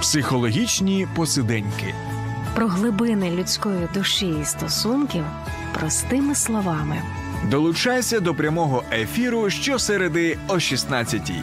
[0.00, 1.94] Психологічні посиденьки.
[2.54, 5.24] Про глибини людської душі і стосунків
[5.74, 7.02] простими словами.
[7.50, 11.42] Долучайся до прямого ефіру щосереди о 16-й.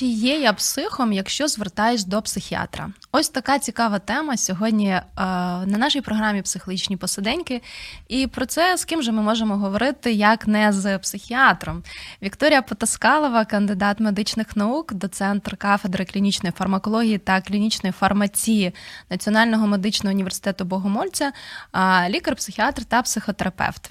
[0.00, 2.90] Чи є я психом, якщо звертаюсь до психіатра?
[3.12, 7.62] Ось така цікава тема сьогодні е, на нашій програмі Психологічні посиденьки.
[8.08, 11.82] І про це з ким же ми можемо говорити, як не з психіатром.
[12.22, 18.74] Вікторія Потаскалова, кандидат медичних наук, доцентр кафедри клінічної фармакології та клінічної фармації
[19.10, 21.32] Національного медичного університету Богомольця,
[21.74, 23.90] е, лікар-психіатр та психотерапевт.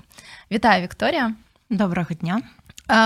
[0.51, 1.33] Вітаю, Вікторія!
[1.69, 2.41] Доброго дня.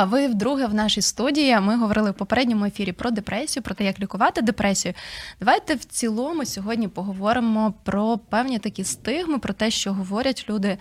[0.05, 1.59] Ви вдруге в нашій студії.
[1.59, 4.93] Ми говорили в попередньому ефірі про депресію, про те, як лікувати депресію.
[5.39, 10.77] Давайте в цілому сьогодні поговоримо про певні такі стигми, про те, що говорять люди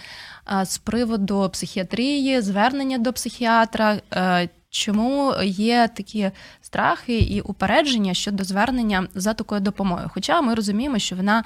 [0.63, 4.01] з приводу психіатрії, звернення до психіатра.
[4.75, 10.11] Чому є такі страхи і упередження щодо звернення за такою допомогою?
[10.15, 11.45] Хоча ми розуміємо, що вона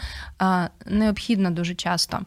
[0.86, 2.20] необхідна дуже часто.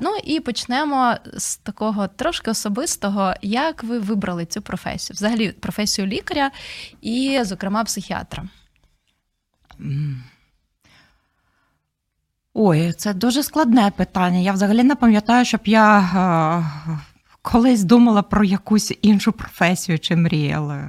[0.00, 6.50] Ну і почнемо з такого трошки особистого, як ви вибрали цю професію, взагалі професію лікаря
[7.00, 8.44] і, зокрема, психіатра.
[12.54, 14.38] Ой, це дуже складне питання.
[14.38, 16.00] Я взагалі не пам'ятаю, щоб я
[17.52, 20.84] колись думала про якусь іншу професію чи мріяла.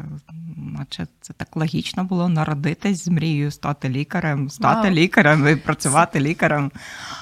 [0.57, 4.97] Наче це так логічно було народитись з мрією стати лікарем, стати Вау.
[4.97, 6.71] лікарем і працювати лікарем.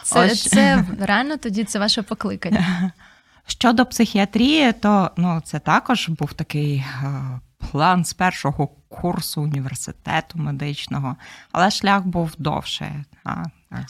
[0.04, 0.50] Це Ось.
[0.50, 2.92] це реально тоді це ваше покликання.
[3.48, 7.40] Щодо психіатрії, то ну, це також був такий е,
[7.72, 8.70] план з першого
[9.02, 11.16] курсу університету медичного,
[11.52, 12.92] але шлях був довший.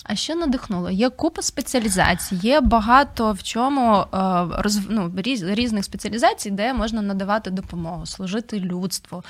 [0.03, 0.89] А що надихнуло?
[0.89, 4.05] Є купа спеціалізацій, є багато в чому е,
[4.57, 5.11] роз, ну,
[5.43, 9.23] різних спеціалізацій, де можна надавати допомогу, служити людству,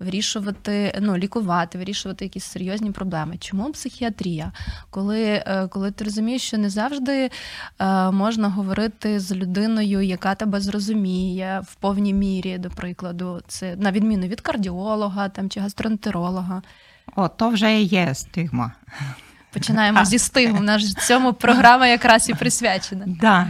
[0.00, 3.36] вирішувати, ну, лікувати, вирішувати якісь серйозні проблеми.
[3.38, 4.52] Чому психіатрія?
[4.90, 7.30] Коли е, коли ти розумієш, що не завжди
[7.78, 13.92] е, можна говорити з людиною, яка тебе зрозуміє в повній мірі, до прикладу, це на
[13.92, 16.62] відміну від кардіолога там чи гастроентеролога.
[17.16, 18.72] О, то вже і є стигма.
[19.52, 20.60] Починаємо зі стигу.
[20.60, 23.04] Наш цьому програма якраз і присвячена.
[23.20, 23.48] Да.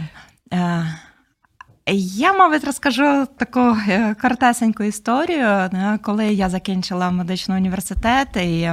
[0.53, 5.47] Е, я, мабуть, розкажу таку е, коротесеньку історію.
[5.47, 8.71] Е, коли я закінчила медичний університет і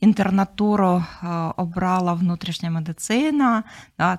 [0.00, 1.04] інтернатуру
[1.56, 3.62] обрала внутрішня медицина,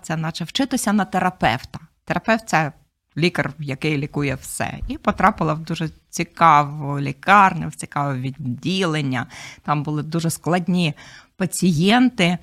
[0.02, 1.80] це наче вчитися на терапевта.
[2.06, 2.72] Терапевт це
[3.18, 4.80] лікар, який лікує все.
[4.88, 9.28] І потрапила в дуже цікаву лікарню, в цікаве відділення.
[9.62, 10.94] Там були дуже складні
[11.38, 12.38] пацієнти.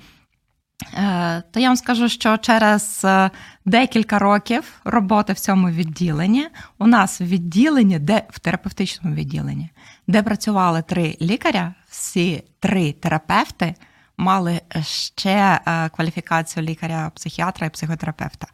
[0.93, 3.29] Е, то я вам скажу, що через е,
[3.65, 9.69] декілька років роботи в цьому відділенні у нас в відділенні, де в терапевтичному відділенні,
[10.07, 13.75] де працювали три лікаря, всі три терапевти
[14.17, 18.47] мали ще е, кваліфікацію лікаря-психіатра і психотерапевта.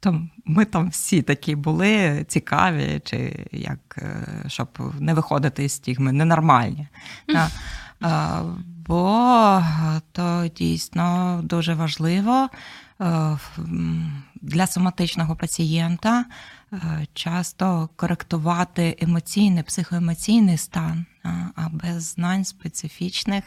[0.00, 3.98] Тобто ми там всі такі були цікаві, чи як
[4.46, 4.68] щоб
[5.00, 6.88] не виходити з стігми, ненормальні.
[8.86, 9.62] Бо
[10.12, 12.48] то дійсно дуже важливо
[14.42, 16.24] для соматичного пацієнта
[17.14, 21.06] часто коректувати емоційний, психоемоційний стан,
[21.56, 23.44] а без знань специфічних.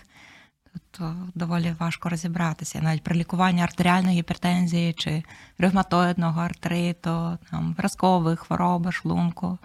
[0.91, 2.81] То доволі важко розібратися.
[2.81, 5.23] Навіть при лікуванні артеріальної гіпертензії чи
[5.57, 9.59] ревматоїдного артриту, там, вразкової хвороби, шлунку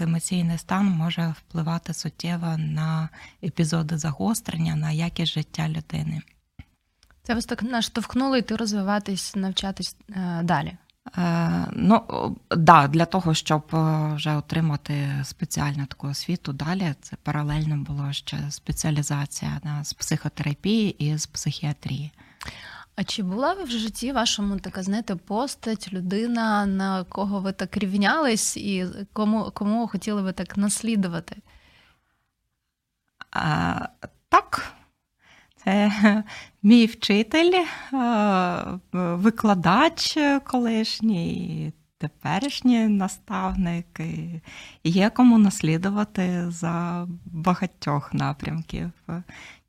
[0.00, 3.08] емоційний стан може впливати суттєво на
[3.44, 6.22] епізоди загострення, на якість життя людини.
[7.22, 10.76] Це вас так наштовхнуло йти розвиватись, навчатись е, далі.
[11.18, 12.02] Е, ну,
[12.50, 18.36] да, для того, щоб е, вже отримати спеціальну таку освіту далі, це паралельно було ще
[18.50, 22.12] спеціалізація да, з психотерапії і з психіатрії.
[22.96, 28.56] А чи була в житті вашому така, знаєте, постать, людина, на кого ви так рівнялись,
[28.56, 31.36] і кому кому хотіли ви так наслідувати?
[33.30, 33.88] А,
[34.28, 34.72] Так.
[35.64, 35.92] Це
[36.62, 37.64] мій вчитель,
[39.02, 44.00] викладач колишній, теперішній наставник.
[44.84, 48.90] Є кому наслідувати за багатьох напрямків.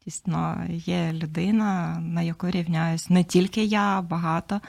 [0.06, 4.62] Дійсно, є людина, на яку рівняюсь не тільки я, а багато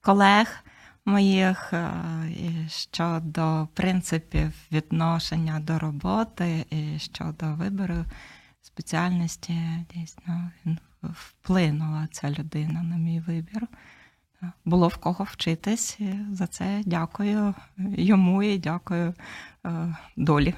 [0.00, 0.64] колег
[1.04, 1.90] моїх е,
[2.68, 8.04] щодо принципів відношення до роботи і щодо вибору
[8.62, 9.54] спеціальності,
[9.94, 10.50] дійсно
[11.02, 13.66] вплинула ця людина на мій вибір.
[14.64, 15.98] Було в кого вчитись.
[16.32, 19.14] За це дякую йому і дякую
[19.66, 20.54] е, долі.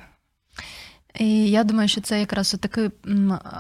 [1.19, 2.91] І я думаю, що це якраз такий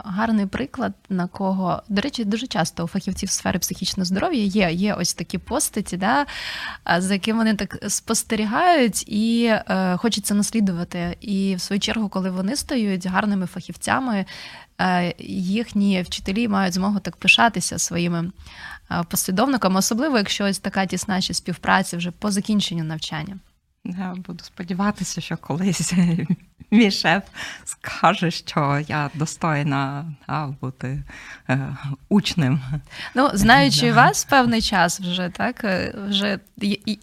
[0.04, 4.94] гарний приклад, на кого, до речі, дуже часто у фахівців сфери психічного здоров'я є є
[4.94, 6.26] ось такі постаті, да,
[6.98, 11.16] за якими вони так спостерігають і е, хочеться наслідувати.
[11.20, 14.24] І в свою чергу, коли вони стають гарними фахівцями,
[14.80, 18.30] е, їхні вчителі мають змогу так пишатися своїми
[18.90, 23.38] е, послідовниками, особливо якщо ось така тісна співпраця вже по закінченню навчання.
[23.84, 25.92] Я буду сподіватися, що колись
[26.70, 27.22] мій шеф
[27.64, 31.02] скаже, що я достойна а, бути
[31.48, 31.76] е,
[32.08, 32.60] учнем.
[33.14, 33.92] Ну, знаючи да.
[33.92, 36.38] вас певний час вже, так е, вже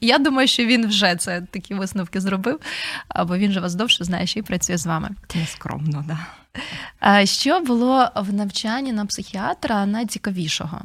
[0.01, 2.59] я думаю, що він вже це такі висновки зробив,
[3.07, 5.09] або він же вас довше знає, що і працює з вами.
[5.35, 7.25] Нескромно, да.
[7.25, 10.81] Що було в навчанні на психіатра найцікавішого?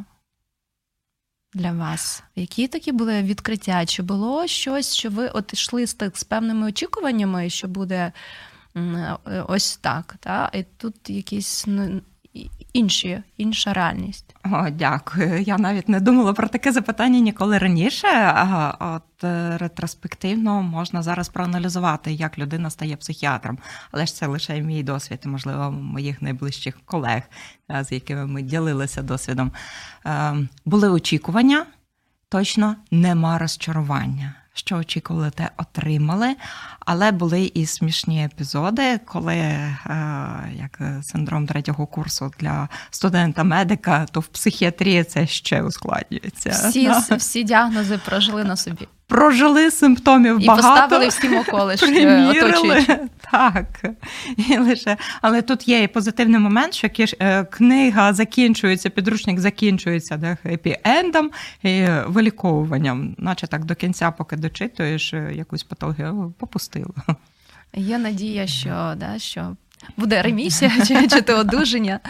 [1.54, 2.22] Для вас?
[2.36, 3.86] Які такі були відкриття?
[3.86, 8.12] Чи було щось, що ви от йшли з з певними очікуваннями, що буде
[9.46, 10.14] ось так?
[10.20, 10.50] Та?
[10.54, 11.66] І тут якісь
[12.72, 14.36] інші, інша реальність?
[14.44, 15.42] О, Дякую.
[15.42, 18.06] Я навіть не думала про таке запитання ніколи раніше.
[18.80, 23.58] От е, ретроспективно можна зараз проаналізувати, як людина стає психіатром,
[23.92, 27.22] але ж це лише мій досвід, можливо, моїх найближчих колег,
[27.80, 29.52] з якими ми ділилися досвідом.
[30.04, 31.66] Ем, були очікування,
[32.28, 36.36] точно нема розчарування що очікували, те отримали.
[36.80, 39.68] Але були і смішні епізоди, коли е,
[40.52, 46.50] як синдром третього курсу для студента-медика, то в психіатрії це ще ускладнюється.
[46.50, 48.88] Всі всі діагнози прожили на собі.
[49.06, 50.68] Прожили симптомів і багато.
[50.68, 52.98] І поставили всім околишні оточуючи.
[53.32, 53.84] Так.
[54.36, 56.88] І лише, Але тут є і позитивний момент, що
[57.20, 61.28] е, книга закінчується, підручник закінчується хеппі-ендом
[61.62, 66.94] і виліковуванням, наче так до кінця, поки дочитуєш е, якусь патологію, попустила.
[67.74, 69.56] Є надія, що да, що
[69.96, 72.00] буде ремісія чи, чи то одужання.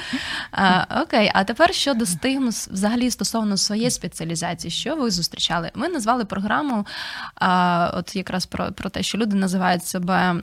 [0.53, 5.71] А, Окей, а тепер щодо стигм взагалі стосовно своєї спеціалізації, що ви зустрічали?
[5.75, 6.87] Ми назвали програму,
[7.35, 10.41] а, от якраз про, про те, що люди називають себе.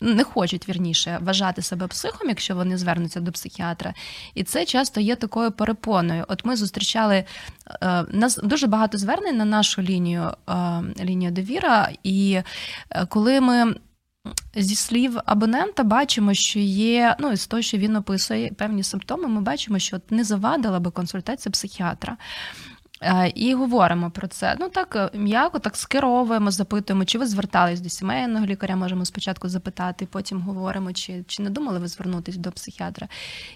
[0.00, 3.94] Не хочуть вірніше вважати себе психом, якщо вони звернуться до психіатра,
[4.34, 6.24] і це часто є такою перепоною.
[6.28, 7.24] От ми зустрічали
[7.82, 10.54] е, нас дуже багато звернень на нашу лінію е,
[11.04, 12.40] лінію довіра, і
[12.90, 13.74] е, коли ми
[14.56, 19.40] Зі слів абонента бачимо, що є, ну з того, що він описує певні симптоми, ми
[19.40, 22.16] бачимо, що не завадила би консультація психіатра.
[23.02, 24.56] Е, і говоримо про це.
[24.60, 29.48] Ну так е, м'яко, так скеровуємо, запитуємо, чи ви звертались до сімейного лікаря, можемо спочатку
[29.48, 33.08] запитати, потім говоримо, чи чи не думали ви звернутися до психіатра.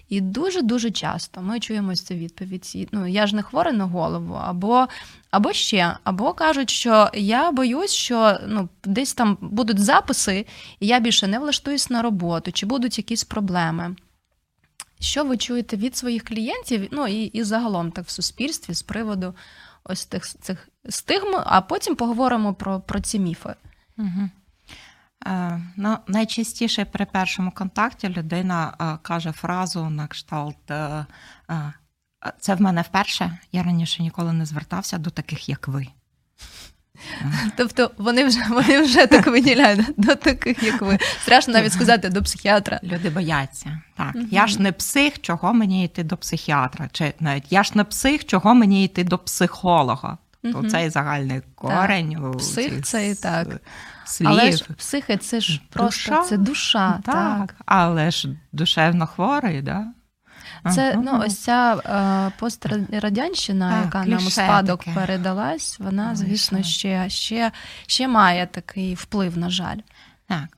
[0.09, 2.89] І дуже-дуже часто ми чуємо цю відповідь.
[2.91, 4.87] Ну, я ж не хворий на голову, або
[5.31, 10.45] або ще, або кажуть, що я боюсь, що ну, десь там будуть записи,
[10.79, 13.95] і я більше не влаштуюсь на роботу, чи будуть якісь проблеми.
[15.03, 19.35] Що ви чуєте від своїх клієнтів, ну і і загалом так в суспільстві з приводу
[19.83, 23.55] ось тих цих стигм, а потім поговоримо про про ці міфи.
[23.97, 24.29] Угу.
[25.27, 31.05] Е, ну, Найчастіше при першому контакті людина е, каже фразу на кшталт: е,
[31.49, 31.73] е,
[32.39, 35.87] це в мене вперше, я раніше ніколи не звертався до таких, як ви.
[37.57, 40.97] Тобто вони вже вони вже так виділяють до таких, як ви.
[41.21, 42.79] Страшно навіть сказати до психіатра.
[42.83, 43.81] Люди бояться.
[43.97, 46.89] Так, mm я ж не псих, чого мені йти до психіатра?
[46.91, 50.17] Чи навіть я ж не псих, чого мені йти до психолога?
[50.41, 52.17] То mm цей загальний корень.
[52.21, 52.37] Так.
[52.37, 53.47] Псих це і так.
[54.05, 54.27] Слів.
[54.27, 56.23] Але ж психи це ж просто душа?
[56.23, 56.99] це душа.
[57.05, 57.55] Так, так.
[57.65, 59.85] Але ж душевно хворий, да?
[60.71, 64.95] Це ну ось ця е, пострадянщина, так, яка нам у спадок таке.
[64.95, 67.51] передалась, вона, звісно, ще ще,
[67.87, 69.77] ще має такий вплив, на жаль.
[70.27, 70.57] Так.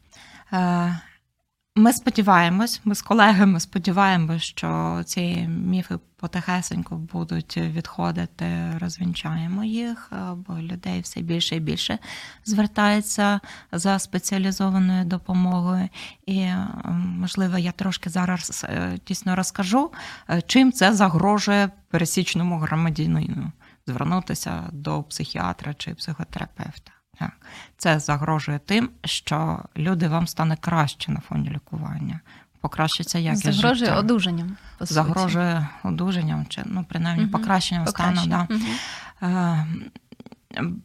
[1.78, 10.12] Е, ми сподіваємось, ми з колегами сподіваємось, що ці міфи потихесенько будуть відходити, розвінчаємо їх,
[10.36, 12.00] бо людей все більше і більше
[12.46, 13.40] звертається
[13.72, 15.90] за спеціалізованою допомогою.
[16.26, 16.48] І,
[16.94, 19.92] можливо, я трошки зараз е, дійсно розкажу,
[20.30, 23.52] е, чим це загрожує пересічному громадянину
[23.88, 26.95] звернутися до психіатра чи психотерапевта.
[27.78, 32.20] Це загрожує тим, що люди вам стане краще на фоні лікування.
[32.62, 34.00] Покращиться якість Загрожує життя.
[34.00, 34.58] одужанням.
[34.78, 35.94] По Загрожує суті.
[35.94, 37.32] одужанням, чи ну, принаймні, угу.
[37.32, 38.22] покращенням стану.
[38.26, 38.48] Да.
[38.50, 38.60] Угу.
[39.22, 39.66] Е,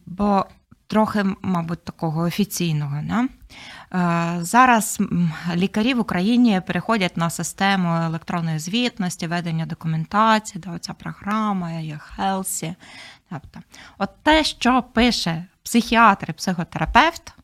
[0.07, 0.47] бо
[0.87, 3.01] трохи, мабуть, такого офіційного.
[3.03, 3.29] Да?
[4.39, 4.99] Е, зараз
[5.55, 12.75] лікарі в Україні переходять на систему електронної звітності, ведення документації, да, оця програма, є Хелсі.
[13.31, 13.61] Тобто,
[13.99, 17.35] от те, що пише психіатр і психотерапевт,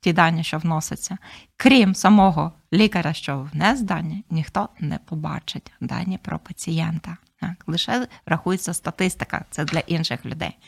[0.00, 1.18] ті дані, що вносяться.
[1.56, 7.16] Крім самого лікаря, що внес дані, ніхто не побачить дані про пацієнта.
[7.40, 10.58] Так, Лише рахується статистика, це для інших людей.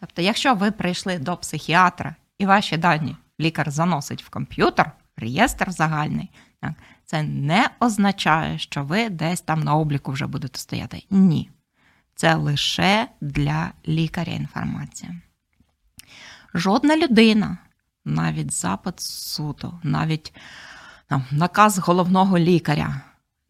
[0.00, 6.30] Тобто, якщо ви прийшли до психіатра і ваші дані лікар заносить в комп'ютер, реєстр загальний,
[6.60, 6.72] так,
[7.04, 11.02] це не означає, що ви десь там на обліку вже будете стояти.
[11.10, 11.50] Ні.
[12.14, 15.14] Це лише для лікаря інформація.
[16.56, 17.58] Жодна людина,
[18.04, 20.34] навіть запит суду, навіть
[21.08, 23.00] там, наказ головного лікаря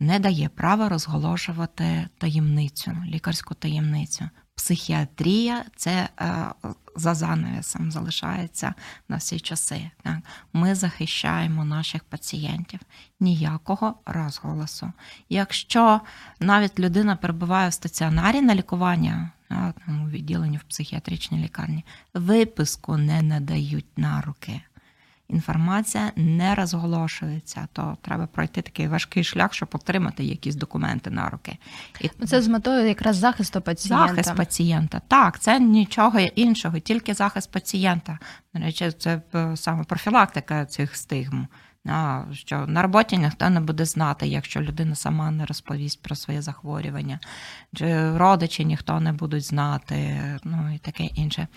[0.01, 4.29] не дає права розголошувати таємницю, лікарську таємницю.
[4.55, 6.45] Психіатрія це е,
[6.97, 8.75] за занавісом залишається
[9.09, 9.91] на всі часи.
[10.03, 10.19] Так?
[10.53, 12.81] Ми захищаємо наших пацієнтів
[13.21, 14.93] ніякого розголосу.
[15.29, 16.01] Якщо
[16.41, 19.31] навіть людина перебуває в стаціонарі на лікування,
[19.89, 21.85] у відділенні в психіатричній лікарні,
[22.15, 24.61] виписку не надають на руки
[25.29, 31.59] інформація не розголошується, то треба пройти такий важкий шлях, щоб отримати якісь документи на руки.
[32.01, 34.09] І ну, Це з метою якраз захисту пацієнта.
[34.09, 35.01] Захист пацієнта.
[35.09, 38.19] Так, це нічого іншого, тільки захист пацієнта.
[38.55, 41.47] До речі, це е, саме профілактика цих стигм
[42.33, 47.21] що на роботі ніхто не буде знати, якщо людина сама не розповість про своє захворювання,
[47.75, 51.49] чи родичі ніхто не будуть знати, ну і таке інше.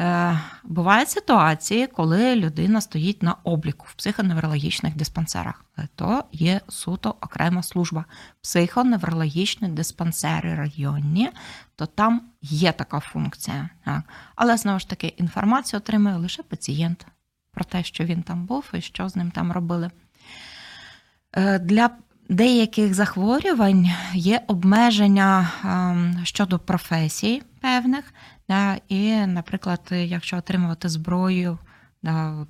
[0.00, 5.64] Е, Бувають ситуації, коли людина стоїть на обліку в психоневрологічних диспансерах.
[5.94, 8.04] То є суто окрема служба.
[8.42, 11.30] Психоневрологічні диспансери районні,
[11.76, 13.68] то там є така функція.
[14.36, 17.06] Але знову ж таки інформацію отримує лише пацієнт
[17.52, 19.90] про те, що він там був і що з ним там робили.
[21.32, 21.90] Е, для
[22.28, 28.04] деяких захворювань є обмеження ем, щодо професій певних.
[28.88, 31.58] І, наприклад, якщо отримувати зброю,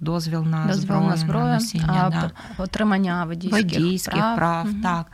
[0.00, 2.30] дозвіл на дозвіл зброю, на зброю, на носіння, а да.
[2.59, 4.76] отримання водійських, водійських прав, прав угу.
[4.82, 5.12] так.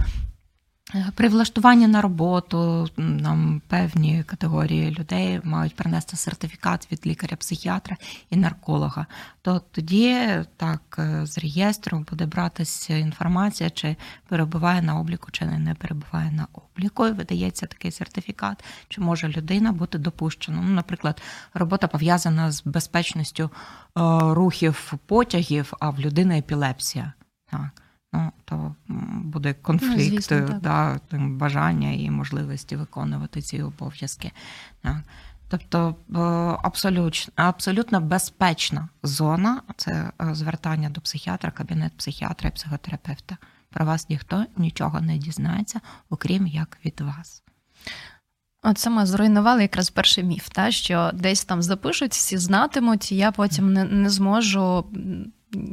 [1.14, 7.96] При влаштуванні на роботу нам певні категорії людей мають принести сертифікат від лікаря-психіатра
[8.30, 9.06] і нарколога.
[9.42, 13.96] То тоді так е, з реєстру буде братися інформація, чи
[14.28, 17.06] перебуває на обліку, чи не перебуває на обліку.
[17.06, 20.62] І видається такий сертифікат, чи може людина бути допущена.
[20.62, 21.22] Ну, Наприклад,
[21.54, 23.50] робота пов'язана з безпечністю е,
[24.20, 27.12] рухів потягів, а в людини епілепсія.
[27.50, 28.74] Так ну, то
[29.24, 34.32] буде конфлікт ну, звісно, да, бажання і можливості виконувати ці обов'язки.
[34.84, 35.02] Да.
[35.48, 35.96] Тобто
[36.62, 43.36] абсолютно абсолютно безпечна зона це е, звертання до психіатра, кабінет психіатра і психотерапевта.
[43.70, 47.42] Про вас ніхто нічого не дізнається, окрім як від вас.
[48.62, 53.32] От саме зруйнували якраз перший міф, та, що десь там запишуть, всі знатимуть, і я
[53.32, 54.84] потім не, не зможу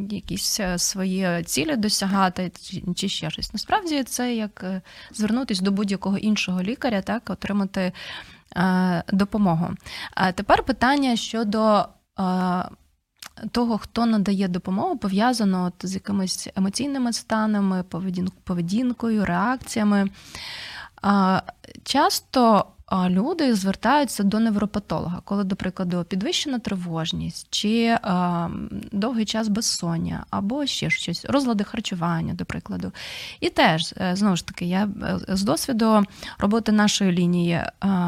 [0.10, 2.51] якісь е, свої цілі досягати,
[2.96, 3.53] чи ще щось.
[3.53, 7.91] Насправді це як е, звернутися до будь-якого іншого лікаря, так, отримати
[8.58, 9.70] е, допомогу.
[10.13, 11.86] А тепер питання щодо.
[13.51, 17.84] Того, хто надає допомогу, пов'язано з якимись емоційними станами,
[18.44, 20.10] поведінкою, реакціями.
[21.84, 22.65] Часто
[23.09, 27.97] люди звертаються до невропатолога, коли, до прикладу, підвищена тривожність чи
[28.91, 32.91] довгий час безсоння, або ще щось, розлади харчування, до прикладу.
[33.39, 36.03] І теж, е, знову ж таки, я е, з досвіду
[36.37, 37.61] роботи нашої лінії,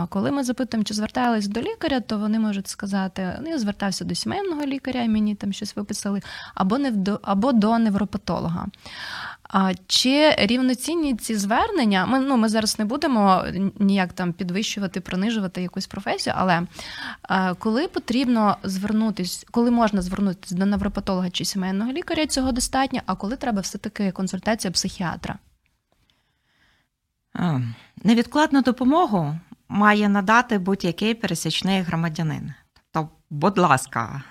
[0.09, 4.15] коли ми запитуємо, чи звертались до лікаря, то вони можуть сказати: ну, я звертався до
[4.15, 6.21] сімейного лікаря, і мені там щось виписали,
[6.55, 8.67] або не або до невропатолога.
[9.87, 12.05] Чи рівноцінні ці звернення?
[12.05, 13.45] Ми ну ми зараз не будемо
[13.79, 16.63] ніяк там підвищувати, принижувати якусь професію, але
[17.29, 23.15] е, коли потрібно звернутись, коли можна звернутися до невропатолога чи сімейного лікаря, цього достатньо, а
[23.15, 25.35] коли треба все-таки консультація психіатра?
[28.03, 29.39] Невідкладну допомогу
[29.69, 32.53] має надати будь-який пересічний громадянин
[33.29, 34.23] будь ласка,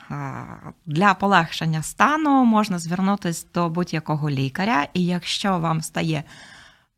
[0.86, 6.24] для полегшення стану можна звернутися до будь-якого лікаря, і якщо вам стає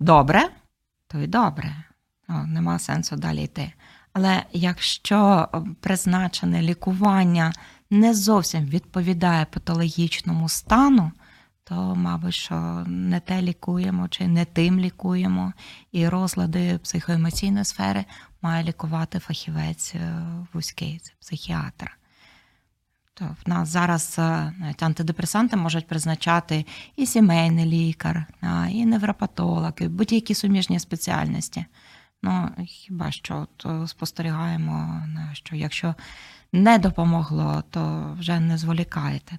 [0.00, 0.48] добре,
[1.08, 1.84] то й добре.
[2.28, 3.72] Нема сенсу далі йти.
[4.12, 5.48] Але якщо
[5.80, 7.52] призначене лікування
[7.90, 11.12] не зовсім відповідає патологічному стану,
[11.68, 15.52] то, мабуть, що не те лікуємо чи не тим лікуємо,
[15.92, 18.04] і розлади психоемоційної сфери
[18.42, 20.22] має лікувати фахівець е,
[20.52, 21.98] вузький, це психіатр.
[23.14, 28.26] То в нас зараз е, навіть антидепресанти можуть призначати і сімейний лікар,
[28.70, 31.64] і невропатолог, і будь-які суміжні спеціальності.
[32.22, 35.94] Ну, хіба що от спостерігаємо, що якщо
[36.52, 39.38] не допомогло, то вже не зволікайте.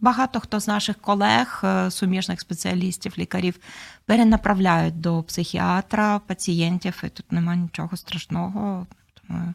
[0.00, 3.58] Багато хто з наших колег, е, суміжних спеціалістів, лікарів
[4.06, 8.86] перенаправляють до психіатра пацієнтів, і тут немає нічого страшного.
[9.14, 9.54] Тому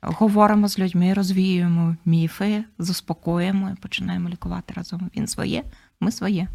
[0.00, 5.10] говоримо з людьми, розвіюємо міфи, заспокоїмо і починаємо лікувати разом.
[5.16, 5.64] Він своє,
[6.00, 6.48] ми своє.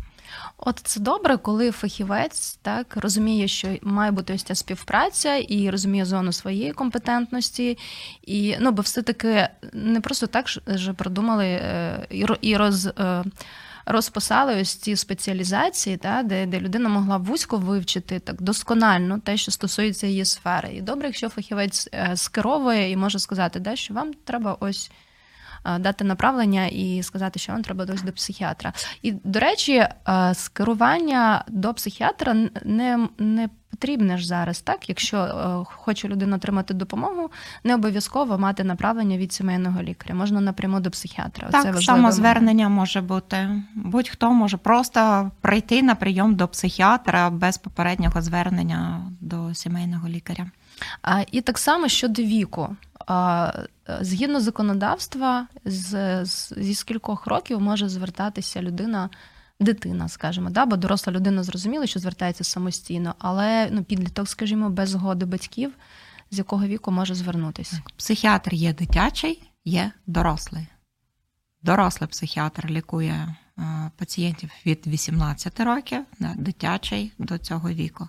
[0.57, 6.05] От це добре, коли фахівець так розуміє, що має бути ось ця співпраця і розуміє
[6.05, 7.77] зону своєї компетентності,
[8.21, 12.07] і ну бо все таки не просто так ж продумали е,
[12.41, 12.86] і роз.
[12.86, 13.24] Е,
[13.89, 19.51] розписали ось ці спеціалізації, та, де де людина могла вузько вивчити так досконально те, що
[19.51, 20.69] стосується її сфери.
[20.74, 24.91] І добре, якщо фахівець е, скеровує і може сказати, да, що вам треба ось
[25.79, 28.73] дати направлення і сказати, що вам треба дось до психіатра.
[29.01, 33.49] І, до речі, е, скерування до психіатра не не
[33.79, 34.89] потрібне ж зараз, так?
[34.89, 37.31] Якщо е, хоче людина отримати допомогу,
[37.63, 40.15] не обов'язково мати направлення від сімейного лікаря.
[40.15, 41.47] Можна напряму до психіатра.
[41.51, 43.49] Так, Це самозвернення може бути.
[43.75, 50.45] Будь-хто може просто прийти на прийом до психіатра без попереднього звернення до сімейного лікаря.
[51.31, 52.75] І так само щодо віку.
[54.01, 59.10] Згідно законодавства, з, з, зі скількох років може звертатися людина,
[59.60, 60.65] дитина, скажімо, да?
[60.65, 65.74] бо доросла людина зрозуміла, що звертається самостійно, але ну, підліток, скажімо, без згоди батьків,
[66.31, 67.81] з якого віку може звернутися.
[67.98, 70.67] Психіатр є дитячий, є дорослий.
[71.62, 73.36] Дорослий психіатр лікує
[73.96, 78.08] пацієнтів від 18 років, дитячий до цього віку.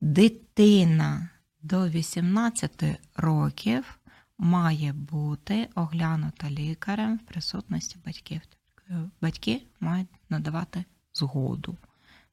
[0.00, 1.28] Дитина
[1.62, 2.84] до 18
[3.16, 3.97] років
[4.38, 8.40] має бути оглянута лікарем в присутності батьків.
[9.22, 11.76] Батьки мають надавати згоду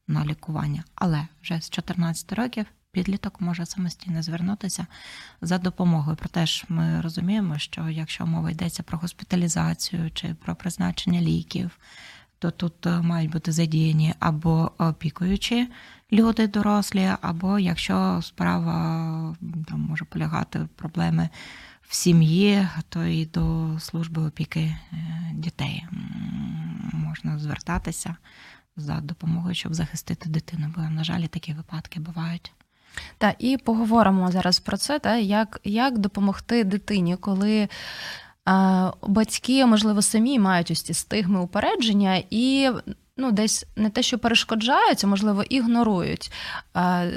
[0.08, 4.88] на лікування, але вже з 14 років підліток може самостійно звернутися
[5.42, 6.18] за допомогою.
[6.20, 11.80] Проте ж ми розуміємо, що якщо мова йдеться про госпіталізацію чи про призначення ліків,
[12.40, 15.70] то тут е, мають бути задіяні або опікуючі
[16.12, 19.36] люди дорослі, або якщо справа
[19.68, 21.30] там може полягати проблеми
[21.88, 24.98] в сім'ї, то і до служби опіки е,
[25.34, 25.86] дітей
[26.94, 28.16] можна звертатися
[28.78, 30.74] за допомогою, щоб захистити дитину.
[30.76, 32.54] Бо, на жаль, такі випадки бувають.
[33.18, 37.68] Так, і поговоримо зараз про це, та, як як допомогти дитині, коли
[38.46, 42.72] а, батьки, можливо, самі мають ось ці стигми упередження і
[43.18, 46.32] ну, десь не те, що перешкоджають, а можливо, ігнорують,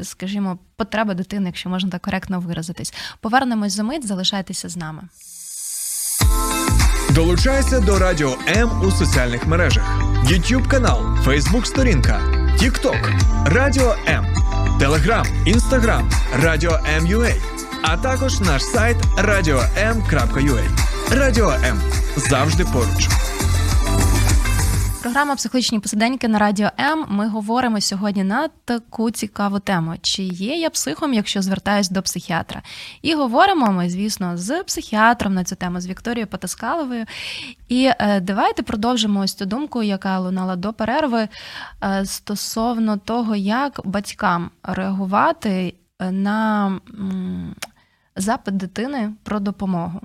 [0.02, 2.94] скажімо, потреби дитини, якщо можна так коректно виразитись.
[3.20, 5.02] Повернемось за мить, залишайтеся з нами.
[7.10, 12.20] Долучайся до Радіо М у соціальних мережах: YouTube канал, Facebook сторінка,
[12.62, 14.26] TikTok, Радіо М,
[14.78, 16.10] Телеграм, Інстаграм,
[16.42, 17.32] Радіо М.Ю.А.
[17.82, 20.64] а також наш сайт radio.m.ua.
[21.10, 21.80] Радіо М
[22.16, 23.08] завжди поруч.
[25.08, 27.06] Програма Психологічні посиденьки на радіо М.
[27.08, 32.62] Ми говоримо сьогодні на таку цікаву тему: чи є я психом, якщо звертаюсь до психіатра?
[33.02, 37.04] І говоримо ми, звісно, з психіатром на цю тему, з Вікторією Потаскаловою.
[37.68, 41.28] І е, давайте продовжимо ось цю думку, яка лунала до перерви
[41.84, 46.66] е, стосовно того, як батькам реагувати на.
[46.94, 47.54] М-
[48.18, 50.00] запит дитини про допомогу.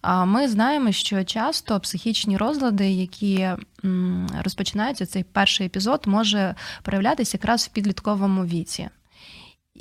[0.00, 3.48] А ми знаємо, що часто психічні розлади, які
[4.42, 8.88] розпочинаються, цей перший епізод може проявлятися якраз в підлітковому віці.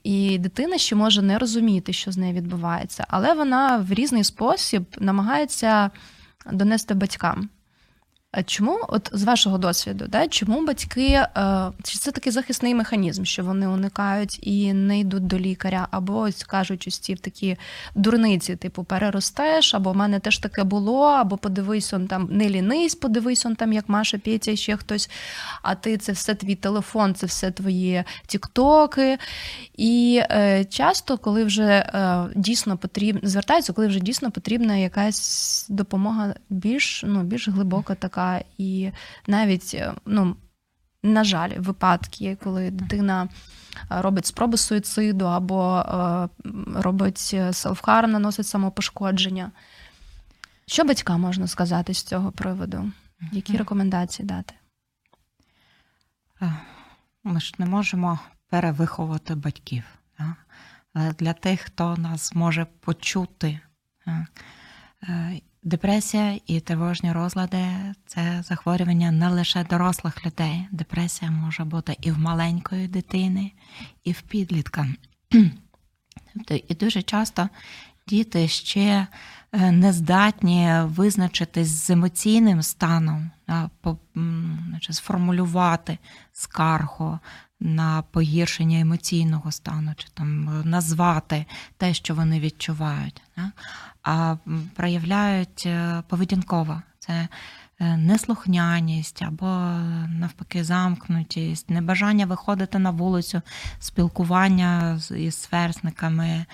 [0.03, 4.85] І дитина ще може не розуміти, що з нею відбувається, але вона в різний спосіб
[4.99, 5.91] намагається
[6.51, 7.49] донести батькам.
[8.45, 11.27] Чому, от з вашого досвіду, да, чому батьки, е,
[11.83, 16.93] чи це такий захисний механізм, що вони уникають і не йдуть до лікаря, або кажуть
[16.93, 17.57] ці такі
[17.95, 22.95] дурниці, типу переростеш, або в мене теж таке було, або подивись он там, не лінись,
[22.95, 25.09] подивись он там, як Маша Петя, ще хтось,
[25.61, 29.17] а ти це все твій телефон, це все твої тіктоки.
[29.77, 36.35] І е, часто, коли вже е, дійсно потрібно, звертаються, коли вже дійсно потрібна якась допомога
[36.49, 38.91] більш, ну, більш глибока така така, і
[39.27, 40.35] навіть, е, ну,
[41.03, 43.27] на жаль, випадки, коли дитина
[43.91, 46.29] е, робить спроби суїциду або е,
[46.75, 49.51] робить селфхар, наносить самопошкодження.
[50.65, 52.91] Що батькам можна сказати з цього приводу?
[53.31, 54.53] Які рекомендації дати?
[57.23, 59.83] Ми ж не можемо перевиховувати батьків.
[61.19, 63.59] Для тих, хто нас може почути,
[65.63, 67.65] Депресія і тривожні розлади
[68.05, 70.67] це захворювання не лише дорослих людей.
[70.71, 73.51] Депресія може бути і в маленької дитини,
[74.03, 74.87] і в підлітка.
[76.33, 77.49] Тобто, і дуже часто
[78.07, 79.07] діти ще
[79.51, 83.31] е, не здатні визначитись з емоційним станом,
[84.69, 85.97] значить, сформулювати
[86.33, 87.19] скаргу
[87.63, 91.45] на погіршення емоційного стану, чи там назвати
[91.77, 93.21] те, що вони відчувають,
[94.03, 94.35] а
[94.75, 96.81] проявляють е, поведінково.
[96.99, 97.27] Це
[97.83, 99.45] Е, неслухняність або
[100.19, 103.41] навпаки замкнутість, небажання виходити на вулицю,
[103.79, 106.45] спілкування із сверстниками.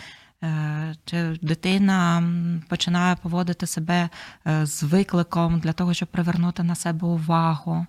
[0.43, 2.23] Е, чи дитина
[2.69, 4.09] починає поводити себе
[4.47, 7.85] е, з викликом для того, щоб привернути на себе увагу?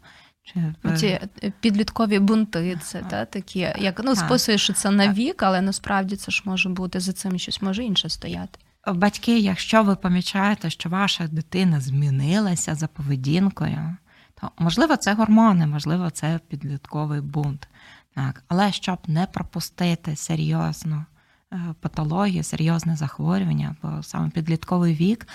[0.54, 0.96] Чи...
[0.96, 1.20] Ці
[1.60, 6.32] підліткові бунти, це та, такі, як ну, списуєш, що це на вік, але насправді це
[6.32, 8.58] ж може бути за цим щось може інше стояти.
[8.86, 13.96] Батьки, якщо ви помічаєте, що ваша дитина змінилася за поведінкою,
[14.40, 17.68] то можливо це гормони, можливо, це підлітковий бунт.
[18.14, 18.44] Так.
[18.48, 21.04] Але щоб не пропустити серйозну
[21.52, 25.28] е, патологію, серйозне захворювання, бо саме підлітковий вік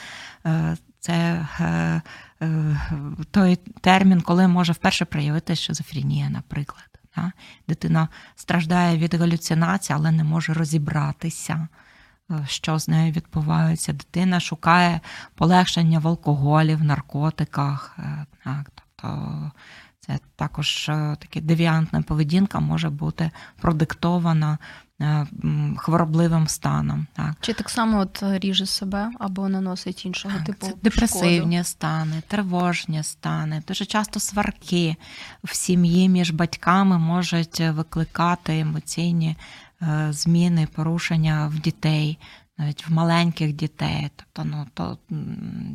[0.46, 2.02] е, це е,
[3.32, 6.86] той термін, коли може вперше проявити шизофренія, наприклад.
[7.68, 11.68] Дитина страждає від галюцинацій, але не може розібратися.
[12.32, 13.94] Е, що з нею відбувається.
[13.94, 15.00] Дитина шукає
[15.36, 17.96] полегшення в алкоголі, в наркотиках.
[18.00, 19.52] Е, так, Тобто
[20.00, 24.58] це також е, таке девіантна поведінка може бути продиктована
[25.78, 27.08] хворобливим станом.
[27.14, 27.34] Так.
[27.42, 30.68] Чи так само от ріже себе або наносить іншого типу?
[30.68, 31.64] Це депресивні шкоду?
[31.64, 33.64] стани, тривожні стани.
[33.68, 34.96] Дуже часто сварки
[35.44, 39.36] в сім'ї між батьками можуть викликати емоційні
[39.82, 42.18] Е, зміни, порушення в дітей,
[42.58, 44.10] навіть в маленьких дітей.
[44.16, 44.98] Тобто, ну то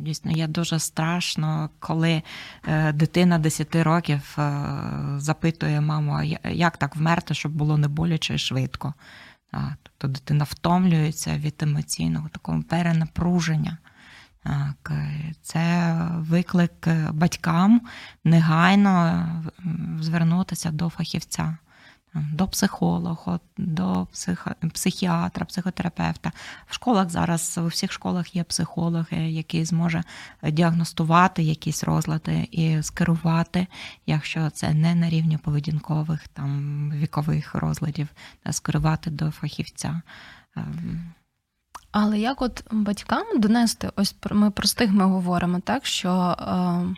[0.01, 2.23] дійсно є дуже страшно, коли
[2.67, 4.63] е, дитина 10 років е,
[5.17, 8.93] запитує маму, як так вмерти, щоб було не боляче і швидко.
[9.83, 13.77] Тобто дитина втомлюється від емоційного такого перенапруження.
[14.43, 14.91] Так,
[15.41, 17.81] Це виклик батькам
[18.23, 19.25] негайно
[19.99, 21.57] звернутися до фахівця
[22.13, 24.07] до психолога, до
[24.73, 26.31] психіатра, психотерапевта.
[26.67, 30.03] В школах зараз у всіх школах є психологи, які зможе
[30.43, 33.67] діагностувати якісь розлади і скерувати,
[34.05, 38.07] якщо це не на рівні поведінкових там вікових розладів,
[38.51, 40.01] скерувати до фахівця.
[40.55, 41.13] Ем.
[41.91, 46.35] Але як от батькам донести, ось ми про стигми говоримо, так що.
[46.39, 46.95] Е,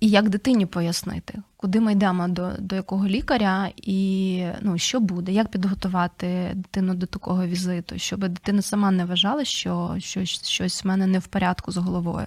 [0.00, 5.32] і як дитині пояснити, куди ми йдемо до до якого лікаря, і ну, що буде,
[5.32, 10.88] як підготувати дитину до такого візиту, щоб дитина сама не вважала, що щось щось в
[10.88, 12.26] мене не в порядку з головою.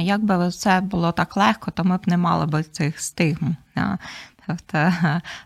[0.00, 3.56] Якби це було так легко, то ми б не мали б цих стигм.
[4.46, 4.92] Тобто,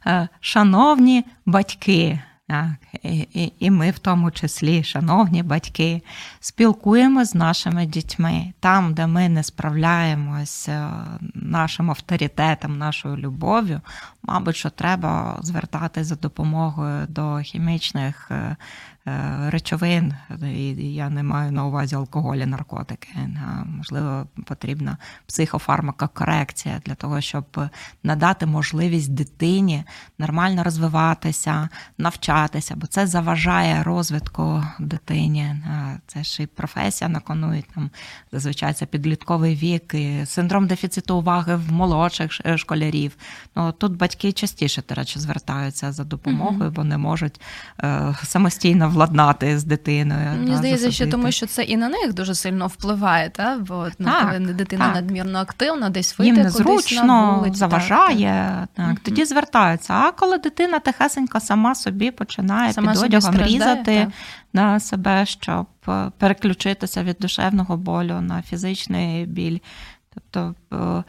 [0.07, 2.71] е, шановні батьки, так,
[3.03, 6.03] і, і ми, в тому числі, шановні батьки,
[6.41, 10.91] спілкуємо з нашими дітьми там, де ми не справляємося
[11.35, 13.81] нашим авторитетом, нашою любов'ю.
[14.23, 18.57] Мабуть, що треба звертатися за допомогою до хімічних е,
[19.07, 23.09] Е, речовин, і я не маю на увазі алкоголі, наркотики.
[23.67, 27.61] Можливо, потрібна психофармакокорекція для того, щоб
[28.03, 29.85] надати можливість дитині
[30.19, 35.55] нормально розвиватися, навчатися, бо це заважає розвитку дитині.
[36.07, 37.91] Це ж і професія на кону, і там
[38.33, 43.17] зазвичай це підлітковий вік, і синдром дефіциту уваги в молодших школярів.
[43.57, 47.41] Ну тут батьки частіше, до речі, звертаються за допомогою, бо не можуть
[47.83, 50.31] е, самостійно владнати з дитиною.
[50.39, 53.59] Мені здається, що тому що це і на них дуже сильно впливає, та?
[53.59, 54.95] бо ну, коли дитина так.
[54.95, 58.67] надмірно активна, десь вийде Їм незручно, на вулиці, заважає.
[58.75, 59.01] Так, так.
[59.01, 59.95] Тоді звертаються.
[59.95, 64.09] А коли дитина тихесенько сама собі починає сама під одягом різати
[64.53, 69.59] на себе, щоб е, переключитися від душевного болю на фізичний біль.
[70.15, 71.05] Тобто е,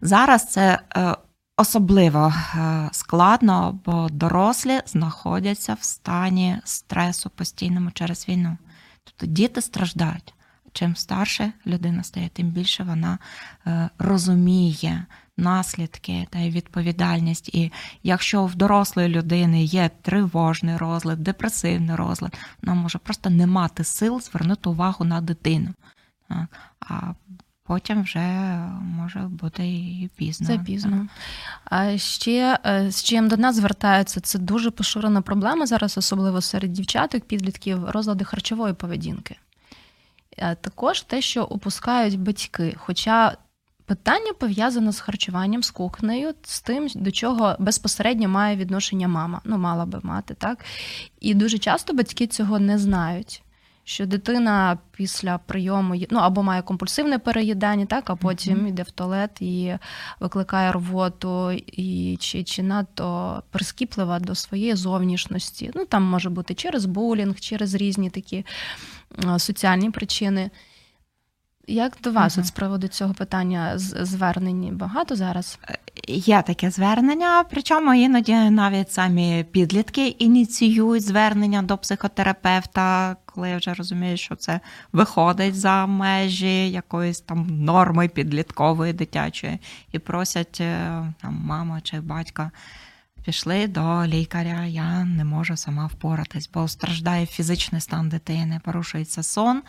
[0.00, 1.16] зараз це е,
[1.60, 8.56] Особливо е, складно, бо дорослі знаходяться в стані стресу постійному через війну.
[9.04, 10.34] Тобто діти страждають.
[10.72, 13.18] Чим старше людина стає, тим більше вона
[13.66, 17.48] е, розуміє наслідки та відповідальність.
[17.48, 23.84] І якщо в дорослої людини є тривожний розлад, депресивний розлад, вона може просто не мати
[23.84, 25.74] сил звернути увагу на дитину.
[26.80, 27.14] А
[27.68, 28.20] потім вже
[28.82, 30.46] може бути і пізно.
[30.46, 31.06] Це пізно.
[31.64, 36.72] А ще е, з чим до нас звертаються, це дуже поширена проблема зараз, особливо серед
[36.72, 39.36] дівчаток, підлітків, розлади харчової поведінки.
[40.38, 42.76] Е, також те, що опускають батьки.
[42.78, 43.36] Хоча
[43.86, 49.40] питання пов'язане з харчуванням, з кухнею, з тим, до чого безпосередньо має відношення мама.
[49.44, 50.64] Ну, мала би мати, так?
[51.20, 53.42] І дуже часто батьки цього не знають
[53.88, 59.42] що дитина після прийому ну або має компульсивне переїдання, так, а потім йде в туалет
[59.42, 59.78] і
[60.20, 65.70] викликає рвоту, і чи чи надто прискіплива до своєї зовнішності.
[65.74, 68.46] Ну там може бути через булінг, через різні такі
[69.38, 70.50] соціальні причини.
[71.66, 72.40] Як до вас uh-huh.
[72.40, 75.58] от з приводу цього питання звернень багато зараз?
[76.08, 84.16] Є таке звернення, причому іноді навіть самі підлітки ініціюють звернення до психотерапевта, коли вже розумію,
[84.16, 84.60] що це
[84.92, 89.58] виходить за межі якоїсь там норми підліткової дитячої,
[89.92, 92.50] і просять е, там мама чи батька.
[93.24, 99.62] Пішли до лікаря, я не можу сама впоратись, бо страждає фізичний стан дитини, порушується сон,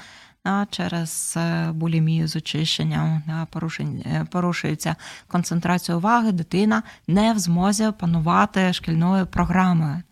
[0.70, 4.96] через е, булімію з очищенням, е, порушується
[5.28, 10.04] концентрація уваги, дитина не в змозі опанувати шкільною програмою.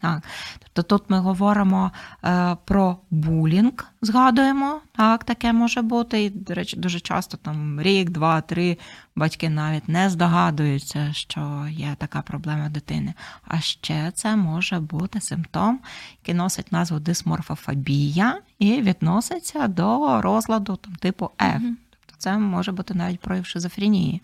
[0.77, 1.91] Тобто тут ми говоримо
[2.23, 6.23] е, про булінг, згадуємо, так, таке може бути.
[6.23, 8.77] І, до речі, дуже часто там рік, два, три
[9.15, 13.13] батьки навіть не здогадуються, що є така проблема дитини.
[13.47, 15.79] А ще це може бути симптом,
[16.21, 21.61] який носить назву дисморфофобія і відноситься до розладу там, типу F.
[21.89, 24.21] Тобто це може бути навіть прояв шизофренії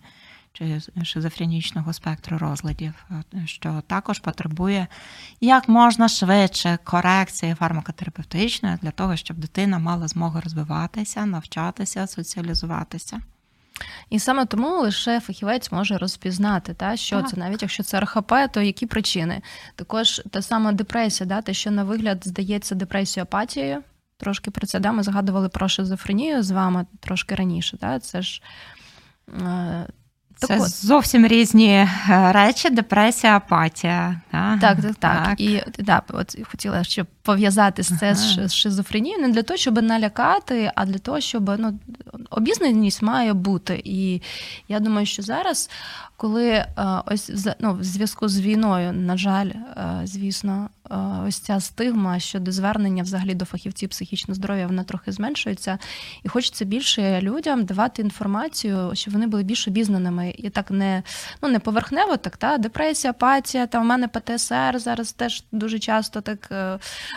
[0.54, 3.06] чи шизофренічного спектру розладів,
[3.44, 4.86] що також потребує
[5.40, 13.20] як можна швидше корекції фармакотерапевтичної для того, щоб дитина мала змогу розвиватися, навчатися, соціалізуватися.
[14.10, 17.30] І саме тому лише фахівець може розпізнати, та, що так.
[17.30, 19.42] це, навіть якщо це РХП, то які причини.
[19.76, 23.82] Також та сама депресія, да, те, що на вигляд здається депресією апатією.
[24.16, 27.76] Трошки про це да, ми згадували про шизофренію з вами трошки раніше.
[27.80, 28.42] Да, Це ж
[30.42, 30.68] е, це от.
[30.68, 31.88] зовсім різні е,
[32.32, 34.20] речі, депресія, апатія.
[34.30, 34.94] Так, так, так.
[34.98, 35.40] так.
[35.40, 38.48] І да, от хотіла щоб пов'язати це ага.
[38.48, 41.78] з шизофренією не для того, щоб налякати, а для того, щоб ну,
[42.30, 43.82] обізнаність має бути.
[43.84, 44.22] І
[44.68, 45.70] я думаю, що зараз,
[46.16, 46.66] коли е,
[47.06, 50.68] ось ну, в зв'язку з війною, на жаль, е, звісно,
[51.26, 55.78] ось ця стигма щодо звернення взагалі до фахівців психічного здоров'я, вона трохи зменшується,
[56.22, 61.02] і хочеться більше людям давати інформацію, щоб вони були більш обізнаними і так не
[61.42, 66.20] ну не поверхнево, так та депресія, апатія, та у мене ПТСР зараз теж дуже часто
[66.20, 66.52] так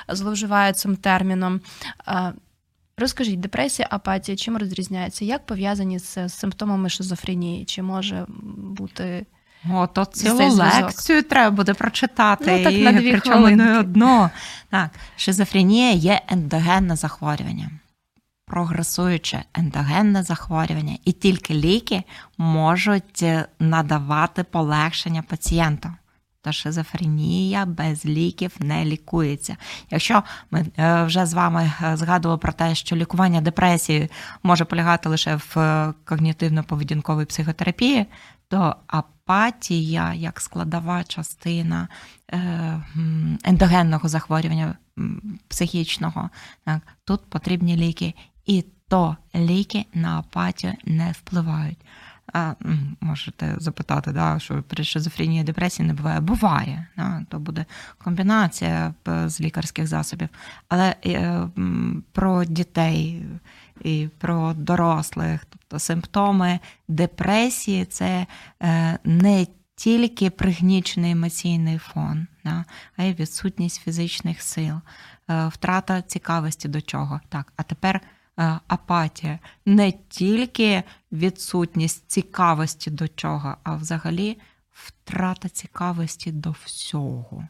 [0.08, 1.62] зловживають цим терміном.
[3.00, 5.26] Розкажіть, депресія, апатія, чим розрізняється?
[5.26, 7.66] Як пов'язані з симптомами шизофренії?
[7.66, 8.26] Чи може
[8.58, 9.26] бути.
[9.74, 12.58] О, то цілу лекцію треба буде прочитати.
[12.58, 14.30] Ну, так, і на дві причому не одно.
[14.70, 17.70] Так, шизофренія є ендогенне захворювання,
[18.48, 22.04] прогресуюче ендогенне захворювання, і тільки ліки
[22.38, 23.26] можуть
[23.60, 25.90] надавати полегшення пацієнту
[26.48, 29.58] та шизофренія без ліків не лікується.
[29.92, 34.10] Якщо ми е, вже з вами е, згадували про те, що лікування депресії
[34.44, 38.06] може полягати лише в е, когнітивно-поведінковій психотерапії,
[38.48, 41.88] то апатія як складова частина
[43.44, 44.76] ендогенного захворювання
[45.48, 46.30] психічного,
[47.06, 48.14] тут потрібні ліки,
[48.48, 51.78] і то ліки на апатію не впливають.
[52.34, 52.54] А,
[53.02, 56.20] Можете запитати, да, що при шизофренії депресії не буває.
[56.20, 57.66] Буває, да, то буде
[57.98, 58.94] комбінація
[59.26, 60.30] з лікарських засобів.
[60.70, 61.48] Але е,
[62.12, 63.26] про дітей
[63.82, 68.26] і про дорослих, тобто симптоми депресії це
[68.64, 72.66] е, не тільки пригнічений емоційний фон, да,
[72.98, 74.76] а й відсутність фізичних сил,
[75.30, 77.20] е, втрата цікавості до чого.
[77.30, 78.02] Так, а тепер.
[78.40, 84.38] Е, апатія, не тільки відсутність цікавості до чого, а взагалі
[84.72, 87.48] втрата цікавості до всього.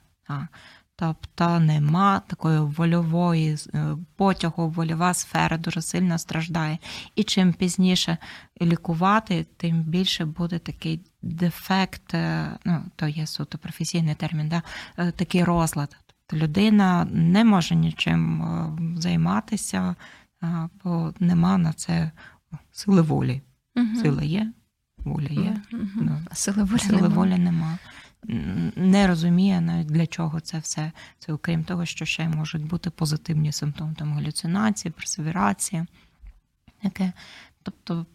[0.95, 6.77] Тобто нема такої вольової е, потягу, вольова сфера дуже сильно страждає.
[7.15, 8.17] І чим пізніше
[8.61, 14.61] лікувати, тим більше буде такий дефект, е, ну то є суто професійний термін, да,
[15.11, 15.97] такий розлад.
[16.05, 19.95] Тобто людина не може нічим займатися,
[20.83, 22.11] бо нема на це
[22.71, 23.41] сили волі.
[23.75, 23.95] Угу.
[23.95, 24.53] Сила є,
[24.97, 25.61] воля є.
[25.73, 25.87] Угу.
[25.95, 27.15] Ну, сили волі сили нема.
[27.15, 27.77] волі нема.
[28.75, 30.91] Не розуміє навіть для чого це все.
[31.19, 35.85] Це окрім того, що ще можуть бути позитивні симптоми там галюцинації, персевірації.
[36.81, 37.13] Таке.
[37.63, 38.05] Тобто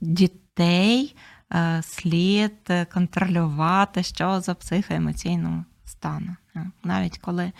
[0.00, 1.16] дітей
[1.52, 6.36] е, слід контролювати, що за психоемоційним станом.
[6.84, 7.52] Навіть коли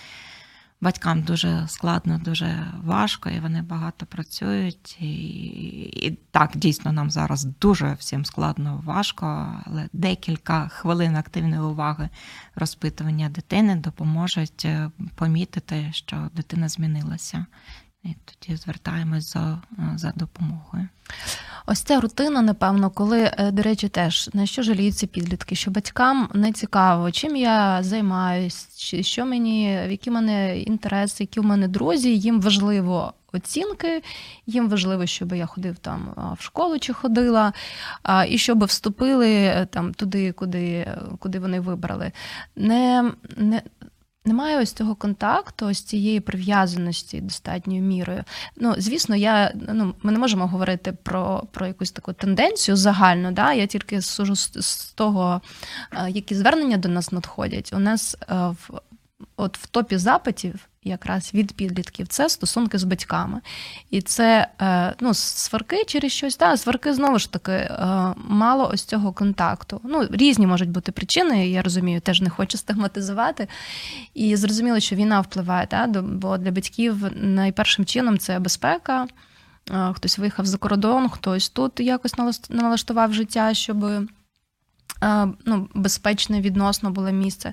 [0.80, 5.00] Батькам дуже складно, дуже важко, і вони багато працюють.
[5.00, 5.06] І,
[5.82, 12.08] і так, дійсно, нам зараз дуже всім складно, важко, але декілька хвилин активної уваги
[12.54, 17.46] розпитування дитини допоможуть е, помітити, що дитина змінилася.
[18.02, 19.62] і тоді звертаємось за,
[19.94, 20.88] за допомогою.
[21.66, 26.28] Ось ця рутина, напевно, коли, е, до речі, теж на що жаліються підлітки, що батькам
[26.34, 28.68] не цікаво, чим я займаюсь,
[29.00, 34.02] що мені, які в мене інтереси, які в мене друзі, їм важливо оцінки,
[34.46, 37.52] їм важливо, щоб я ходив там в школу чи ходила,
[38.28, 40.86] і щоб вступили е, там туди, куди
[41.18, 42.12] куди вони вибрали.
[42.56, 43.62] Не, не,
[44.26, 48.24] немає ось цього контакту, ось цієї прив'язаності достатньою мірою.
[48.56, 53.32] Ну, звісно, я ну ми не можемо говорити про про якусь таку тенденцію загально.
[53.32, 53.52] Да?
[53.52, 55.40] Я тільки сужу з, з того,
[55.92, 57.72] е, які звернення до нас надходять.
[57.72, 58.80] У нас е, в
[59.36, 63.40] от в топі запитів якраз від підлітків це стосунки з батьками.
[63.90, 68.84] І це е, ну, сварки через щось, да, сварки знову ж таки е, мало ось
[68.84, 69.80] цього контакту.
[69.84, 73.48] Ну, Різні можуть бути причини, я розумію, теж не хочу стигматизувати.
[74.14, 79.06] І зрозуміло, що війна впливає, да, бо для батьків найпершим чином це безпека.
[79.70, 82.14] Е, хтось виїхав за кордон, хтось тут якось
[82.48, 83.86] налаштував життя, щоб
[85.44, 87.52] ну, безпечне відносно було місце.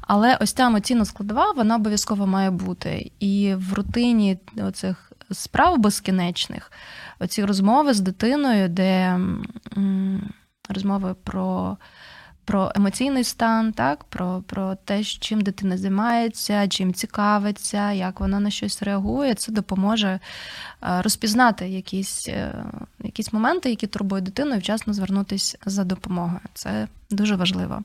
[0.00, 3.12] Але ось ця емоційна складова, вона обов'язково має бути.
[3.20, 6.72] І в рутині оцих справ безкінечних,
[7.18, 9.20] оці розмови з дитиною, де
[10.68, 11.76] розмови про
[12.44, 18.50] про емоційний стан, так, про про те, чим дитина займається, чим цікавиться, як вона на
[18.50, 19.34] щось реагує.
[19.34, 22.64] Це допоможе е, розпізнати якісь е,
[23.04, 26.40] якісь моменти, які турбують дитину, і вчасно звернутися за допомогою.
[26.54, 27.82] Це дуже важливо.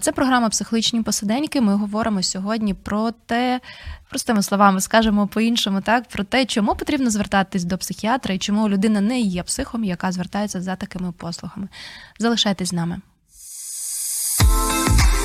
[0.00, 1.60] Це програма Психологічні посиденьки.
[1.60, 3.60] Ми говоримо сьогодні про те,
[4.08, 9.00] простими словами, скажемо по-іншому, так, про те, чому потрібно звертатись до психіатра і чому людина
[9.00, 11.68] не є психом, яка звертається за такими послугами.
[12.18, 13.00] Залишайтесь з нами.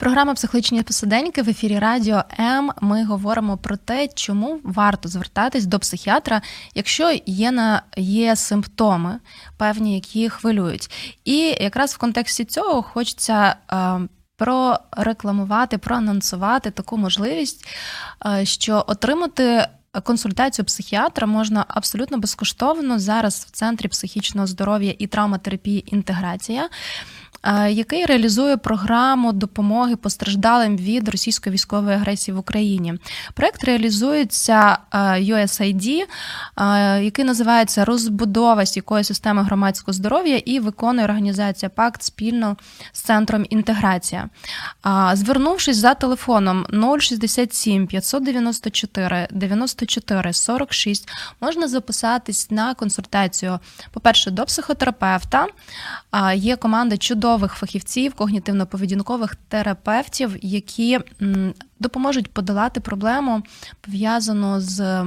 [0.00, 2.70] Програма Психологічні посиденьки в ефірі Радіо М.
[2.80, 6.42] Ми говоримо про те, чому варто звертатись до психіатра,
[6.74, 9.18] якщо є на є симптоми,
[9.56, 10.90] певні, які хвилюють.
[11.24, 13.56] І якраз в контексті цього хочеться.
[13.72, 14.00] Е,
[14.36, 17.66] прорекламувати, проанонсувати таку можливість,
[18.26, 19.66] е, що отримати
[20.02, 26.68] консультацію психіатра можна абсолютно безкоштовно зараз в центрі психічного здоров'я і травматерапії інтеграція
[27.68, 32.94] який реалізує програму допомоги постраждалим від російської військової агресії в Україні.
[33.34, 34.78] Проект реалізується
[35.18, 36.02] USAID,
[37.02, 42.56] який називається Розбудова стійкої системи громадського здоров'я і виконує організація Пакт спільно
[42.92, 44.28] з центром інтеграція.
[45.12, 46.66] Звернувшись за телефоном
[47.00, 51.08] 067 594 94 46,
[51.40, 53.58] можна записатись на консультацію.
[53.92, 55.46] По перше, до психотерапевта
[56.34, 60.98] є команда чудово чудових фахівців, когнітивно-поведінкових терапевтів, які
[61.78, 63.42] допоможуть подолати проблему
[63.80, 65.04] пов'язану з,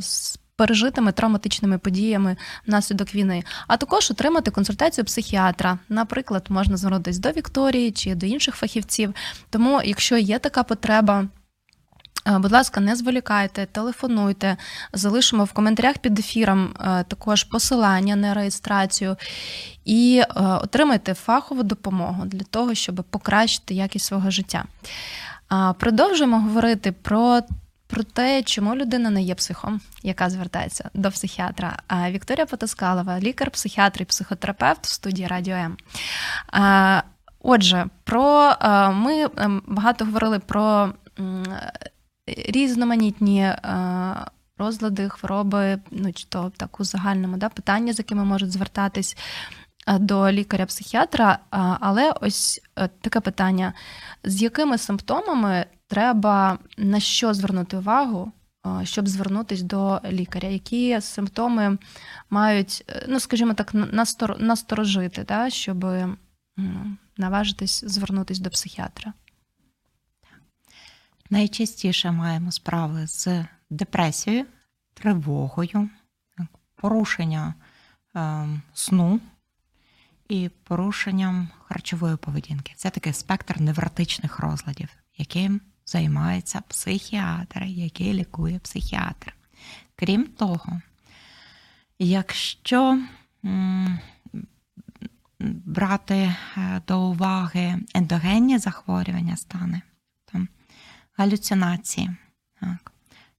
[0.00, 5.78] з пережитими травматичними подіями внаслідок війни, а також отримати консультацію психіатра.
[5.88, 9.14] Наприклад, можна звернутися до Вікторії чи до інших фахівців.
[9.50, 11.28] Тому, якщо є така потреба.
[12.26, 14.56] Е, будь ласка, не зволікайте, телефонуйте,
[14.92, 19.16] залишимо в коментарях під ефіром е, також посилання на реєстрацію
[19.84, 24.64] і е, отримайте фахову допомогу для того, щоб покращити якість свого життя.
[25.78, 27.40] Продовжуємо говорити про.
[27.88, 31.78] Про те, чому людина не є психом, яка звертається до психіатра.
[32.10, 35.76] Вікторія Потаскалова, лікар-психіатр і психотерапевт в студії Радіо М.
[37.40, 38.54] Отже, про
[38.94, 40.92] ми ем, багато говорили про
[42.26, 43.56] різноманітні е,
[44.58, 49.16] розлади, хвороби, ну чи то так у загальному да, питання, з якими можуть звертатись
[49.86, 51.38] е, до лікаря-психіатра.
[51.80, 53.72] Але ось е, таке питання:
[54.24, 58.32] з якими симптомами треба на що звернути увагу?
[58.82, 61.78] Щоб звернутися до лікаря, які симптоми
[62.30, 63.74] мають, ну скажімо так,
[64.38, 65.86] насторожити, да, щоб
[67.16, 69.12] наважитись звернутися до психіатра.
[71.30, 74.46] Найчастіше маємо справи з депресією,
[74.94, 75.88] тривогою,
[76.74, 77.54] порушення
[78.16, 79.20] е, сну
[80.28, 82.72] і порушенням харчової поведінки.
[82.76, 89.34] Це такий спектр невротичних розладів, яким займається психіатр, який лікує психіатр.
[89.96, 90.80] Крім того,
[91.98, 93.00] якщо
[93.44, 93.98] м,
[95.64, 99.82] брати е, до уваги ендогенні захворювання стани,
[101.16, 102.10] галюцинації,
[102.60, 102.92] Так.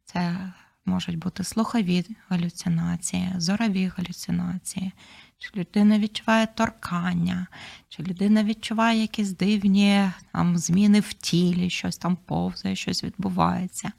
[0.06, 0.52] Це
[0.86, 4.92] можуть бути слухові галюцинації, зорові галюцинації,
[5.38, 7.48] чи людина відчуває торкання,
[7.90, 13.92] чи людина відчуває якісь дивні там, зміни в тілі, щось там повзає, щось відбувається.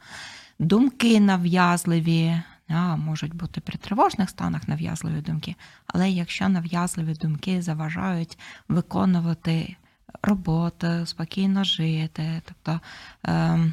[0.59, 5.55] Думки нав'язливі, а, можуть бути при тривожних станах нав'язливі думки,
[5.87, 9.76] але якщо нав'язливі думки заважають виконувати
[10.22, 12.80] роботу, спокійно жити, тобто.
[13.26, 13.72] Е,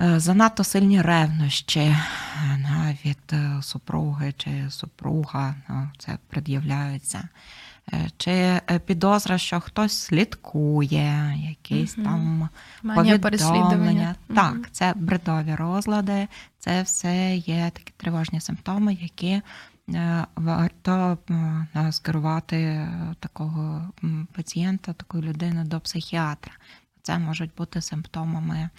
[0.00, 7.28] Е, занадто сильні ревнощі е, від е, супруги чи супруга, ну, це пред'являється.
[8.16, 12.04] Чи підозра, що хтось слідкує, якісь угу.
[12.04, 12.48] там
[12.82, 14.14] повідомлення.
[14.34, 14.64] Так, угу.
[14.72, 16.28] це бредові розлади,
[16.58, 19.42] це все є такі тривожні симптоми, які
[20.36, 21.18] варто
[21.90, 22.88] скерувати
[23.20, 23.92] такого
[24.32, 26.52] пацієнта, такої людини до психіатра.
[27.02, 28.70] Це можуть бути симптомами.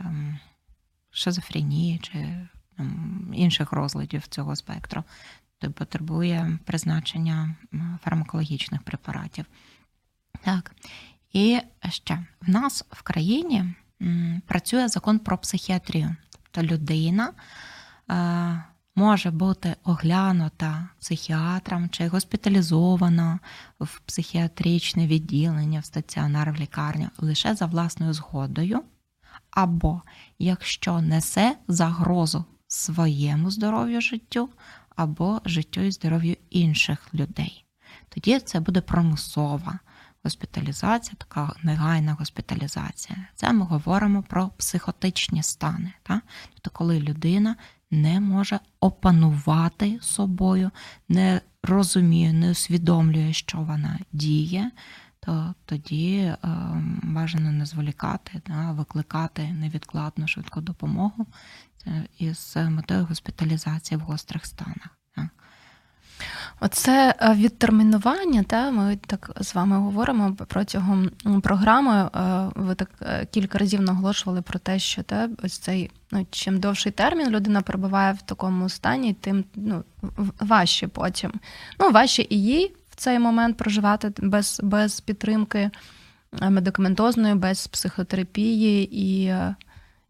[0.00, 0.38] Ем,
[1.16, 2.46] шизофренії чи
[3.32, 5.04] інших розладів цього спектру,
[5.58, 7.54] то потребує призначення
[8.04, 9.46] фармакологічних препаратів.
[10.44, 10.74] Так.
[11.32, 13.74] І ще в нас в країні
[14.46, 16.16] працює закон про психіатрію.
[16.50, 17.32] Тобто людина
[18.10, 18.64] е,
[18.96, 23.38] може бути оглянута психіатром чи госпіталізована
[23.80, 28.82] в психіатричне відділення в стаціонар в лікарню лише за власною згодою
[29.50, 30.02] або
[30.38, 34.48] якщо несе загрозу своєму здоров'ю життю,
[34.96, 37.64] або життю і здоров'ю інших людей.
[38.08, 39.78] Тоді це буде промислова
[40.24, 43.18] госпіталізація, така негайна госпіталізація.
[43.34, 45.92] Це ми говоримо про психотичні стани.
[46.02, 47.56] Тобто, коли людина
[47.90, 50.70] не може опанувати собою,
[51.08, 54.70] не розуміє, не усвідомлює, що вона діє
[55.26, 56.38] то тоді е,
[57.02, 61.26] бажано не зволікати, да, викликати невідкладну швидку допомогу
[62.18, 64.98] із метою госпіталізації в гострих станах.
[66.60, 71.10] Оце е, відтермінування, та ми так з вами говоримо протягом
[71.42, 72.10] програми.
[72.14, 72.90] Е, ви так
[73.30, 78.12] кілька разів наголошували про те, що та ось цей ну чим довший термін людина перебуває
[78.12, 79.84] в такому стані, тим ну
[80.40, 81.32] важче потім.
[81.80, 85.70] Ну важче і їй цей момент проживати без, без підтримки
[86.40, 89.34] е, медикаментозної, без психотерапії і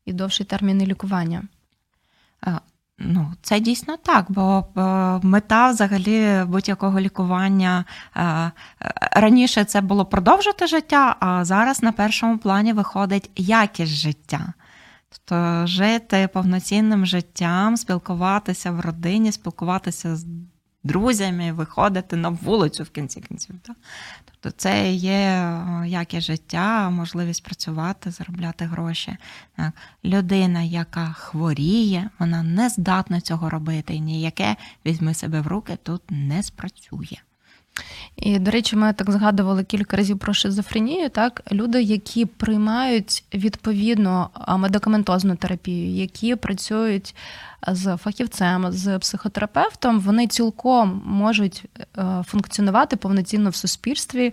[0.04, 1.42] і довший термін лікування.
[2.98, 4.66] Ну, це дійсно так, бо
[5.22, 7.84] мета взагалі будь-якого лікування
[9.12, 14.52] раніше це було продовжити життя, а зараз на першому плані виходить якість життя.
[15.10, 20.26] Тобто жити повноцінним життям, спілкуватися в родині, спілкуватися з
[20.86, 23.54] друзями, виходити на вулицю в кінці кінців.
[23.62, 23.76] Так?
[24.24, 29.16] Тобто це є е, яке життя, можливість працювати, заробляти гроші.
[29.56, 29.72] Так.
[30.04, 33.94] Людина, яка хворіє, вона не здатна цього робити.
[33.94, 34.56] І ніяке
[34.86, 37.16] візьми себе в руки тут не спрацює.
[38.16, 41.10] І, до речі, ми так згадували кілька разів про шизофренію.
[41.10, 47.14] Так, люди, які приймають відповідно медикаментозну терапію, які працюють
[47.68, 51.64] з фахівцем, з психотерапевтом, вони цілком можуть
[51.98, 54.32] е, функціонувати повноцінно в суспільстві,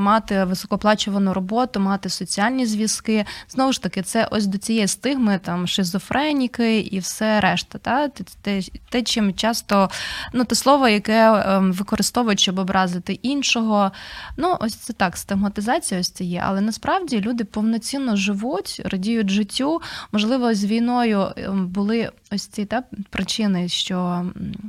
[0.00, 3.24] мати високоплачувану роботу, мати соціальні зв'язки.
[3.48, 7.78] Знову ж таки, це ось до цієї стигми там шизофреніки і все решта.
[7.78, 8.08] Та?
[8.08, 9.90] Те, те, чим часто
[10.32, 13.92] ну, те слово, яке ем, використовують, щоб образити іншого.
[14.36, 16.42] Ну, ось це так, стигматизація ось це є.
[16.46, 19.80] Але насправді люди повноцінно живуть, радіють життю.
[20.12, 24.26] Можливо, з війною ем, були ось ці та причини, що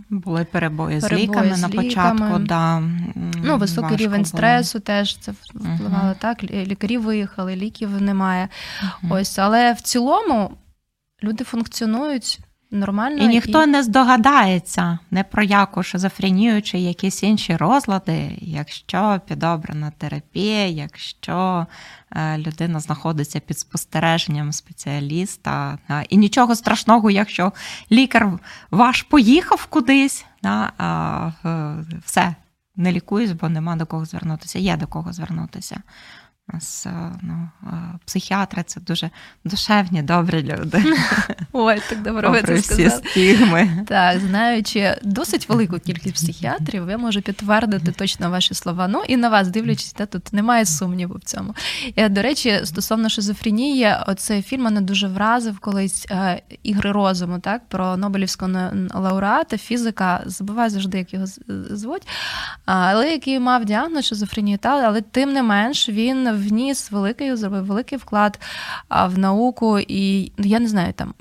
[0.10, 2.40] були перебої, перебої з ліками з на початку.
[2.40, 2.84] Да,
[3.44, 4.26] Ну, Високий рівень було.
[4.26, 6.10] стресу теж це впливало.
[6.10, 6.20] Uh-huh.
[6.20, 8.50] Так, лікарі виїхали, ліків немає.
[8.84, 9.14] Uh-huh.
[9.14, 10.52] Ось, але в цілому
[11.24, 12.40] люди функціонують.
[12.74, 13.24] Нормально.
[13.24, 13.68] І ніхто і...
[13.68, 21.68] не здогадається не про яку шизофренію чи якісь інші розлади, якщо підобрана терапія, якщо
[22.38, 25.78] людина знаходиться під спостереженням спеціаліста.
[26.10, 27.54] І нічого страшного, якщо
[27.92, 28.40] лікар
[28.72, 30.26] ваш поїхав кудись,
[32.06, 32.36] все,
[32.76, 35.82] не лікуюсь, бо нема до кого звернутися, є до кого звернутися
[36.86, 37.70] е, ну, е,
[38.06, 39.10] психіатри це дуже
[39.46, 40.84] душевні, добрі люди.
[41.54, 43.86] Ой, так добре ви це всі стігми.
[43.88, 48.88] Так, знаючи досить велику кількість психіатрів, я можу підтвердити точно ваші слова.
[48.88, 51.56] Ну і на вас дивлячись, та тут немає сумніву в цьому.
[51.96, 57.62] І, До речі, стосовно шизофренії, оцей фільм мене дуже вразив колись е, ігри розуму, так,
[57.68, 58.52] про Нобелівського
[58.94, 61.26] лауреата, фізика, забуваю завжди, як його
[61.70, 62.08] звуть,
[62.66, 67.98] але який мав діагноз шизофренію, та, але тим не менш він вніс великий, зробив великий
[67.98, 68.40] вклад
[68.90, 71.14] в науку, і ну, я не знаю, там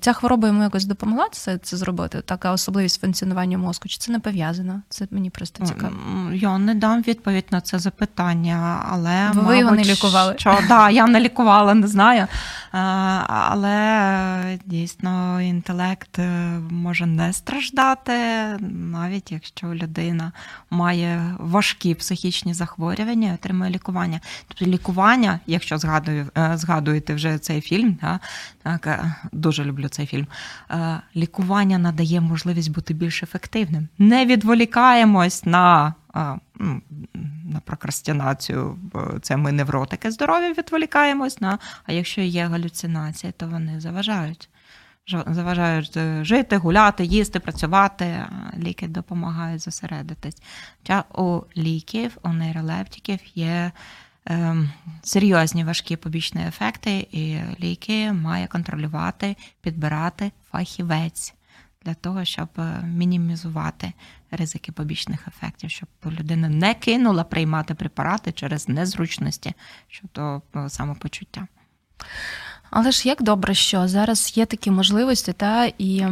[0.00, 2.22] ця хвороба йому якось допомогла це це зробити.
[2.24, 3.88] Така особливість функціонування мозку.
[3.88, 4.82] Чи це не пов'язано?
[4.88, 5.92] Це мені просто цікаво.
[6.32, 10.34] Я не дам відповідь на це запитання, але ви мабуть, його не лікували?
[10.38, 12.26] Що, да, я не лікувала, не знаю.
[12.70, 18.12] Але дійсно інтелект е, може не страждати,
[18.70, 20.32] навіть якщо людина
[20.70, 24.20] має важкі психічні захворювання, і отримує лікування.
[24.48, 27.98] Тобто лікування, якщо згадую, е, згадуєте вже цей фільм,
[28.62, 30.26] так е, дуже люблю цей фільм.
[31.16, 33.88] Лікування надає можливість бути більш ефективним.
[33.98, 38.78] Не відволікаємось на на прокрастинацію,
[39.22, 41.58] це ми невротики здоров'я відволікаємось на.
[41.86, 44.48] А якщо є галюцинації, то вони заважають.
[45.26, 48.24] Заважають е, жити, гуляти, їсти, працювати.
[48.58, 50.42] Ліки допомагають зосередитись.
[51.14, 53.72] У ліків, у нейролептиків є
[54.28, 54.56] е,
[55.02, 61.34] серйозні важкі побічні ефекти, і ліки має контролювати, підбирати фахівець
[61.84, 63.92] для того, щоб е, мінімізувати
[64.30, 69.54] ризики побічних ефектів, щоб людина не кинула приймати препарати через незручності
[69.88, 71.46] щодо е, самопочуття.
[72.70, 76.06] Але ж як добре, що зараз є такі можливості, та і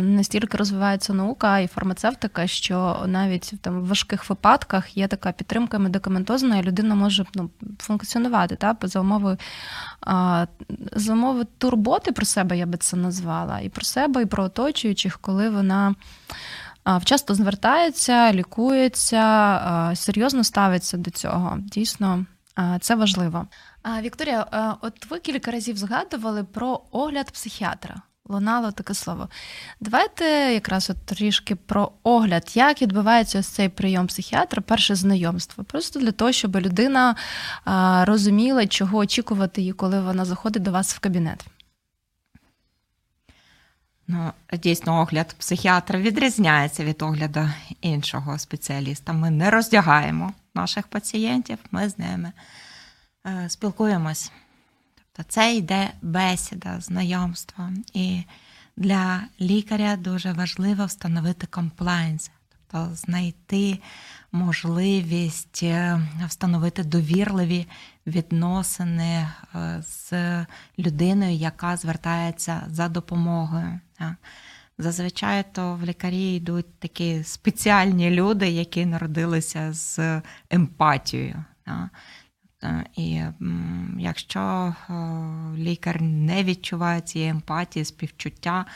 [0.00, 6.58] настільки розвивається наука і фармацевтика, що навіть там в важких випадках є така підтримка медикаментозна,
[6.58, 9.36] і людина може ну, функціонувати та за умови
[10.92, 15.18] за умови турботи про себе, я би це назвала, і про себе, і про оточуючих,
[15.18, 15.94] коли вона.
[16.86, 21.58] Вчасно звертається, лікується, серйозно ставиться до цього.
[21.58, 22.26] Дійсно,
[22.80, 23.46] це важливо.
[24.02, 24.46] Вікторія,
[24.80, 28.02] от ви кілька разів згадували про огляд психіатра.
[28.28, 29.28] Лунало таке слово.
[29.80, 30.24] Давайте
[30.54, 35.64] якраз от трішки про огляд, як відбувається ось цей прийом психіатра, перше знайомство.
[35.64, 37.16] Просто для того, щоб людина
[38.06, 41.44] розуміла, чого очікувати її, коли вона заходить до вас в кабінет.
[44.12, 47.48] Ну, Дійсно, огляд психіатра відрізняється від огляду
[47.80, 49.12] іншого спеціаліста.
[49.12, 52.32] Ми не роздягаємо наших пацієнтів, ми з ними
[53.26, 54.32] е, спілкуємось.
[54.94, 57.70] Тобто це йде бесіда, знайомство.
[57.92, 58.22] І
[58.76, 63.78] для лікаря дуже важливо встановити комплайнс, тобто знайти
[64.32, 67.66] можливість е, встановити довірливі
[68.06, 70.12] відносини е, з
[70.78, 73.80] людиною, яка звертається за допомогою.
[74.78, 81.44] Зазвичай то в лікарі йдуть такі спеціальні люди, які народилися з емпатією.
[82.96, 83.22] І
[83.98, 84.74] якщо
[85.56, 88.72] лікар не відчуває цієї емпатії, співчуття, е,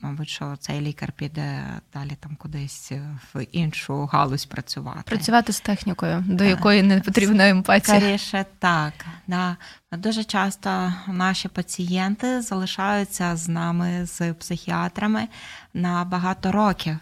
[0.00, 2.92] мабуть, що цей лікар піде далі там кудись
[3.34, 5.02] в іншу галузь працювати.
[5.04, 8.00] Працювати з технікою, до якої не потрібна емпатія.
[8.00, 8.92] Скоріше так.
[9.26, 9.56] Да.
[9.92, 15.28] Дуже часто наші пацієнти залишаються з нами, з психіатрами
[15.74, 16.96] на багато років.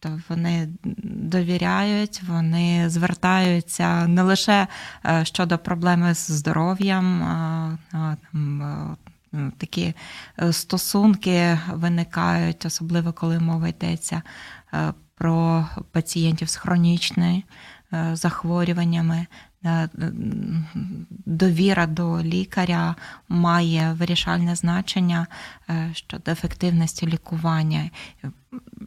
[0.00, 0.68] Тобто вони
[1.04, 4.66] довіряють, вони звертаються не лише
[5.06, 7.22] е, щодо проблеми з здоров'ям,
[9.58, 9.94] такі
[10.42, 14.22] е, стосунки виникають, особливо коли мова йдеться
[14.74, 17.42] е, про пацієнтів з хронічними
[18.12, 19.26] захворюваннями, Е,
[21.26, 22.96] довіра до лікаря
[23.28, 25.26] має вирішальне значення
[25.70, 27.90] е, щодо ефективності лікування.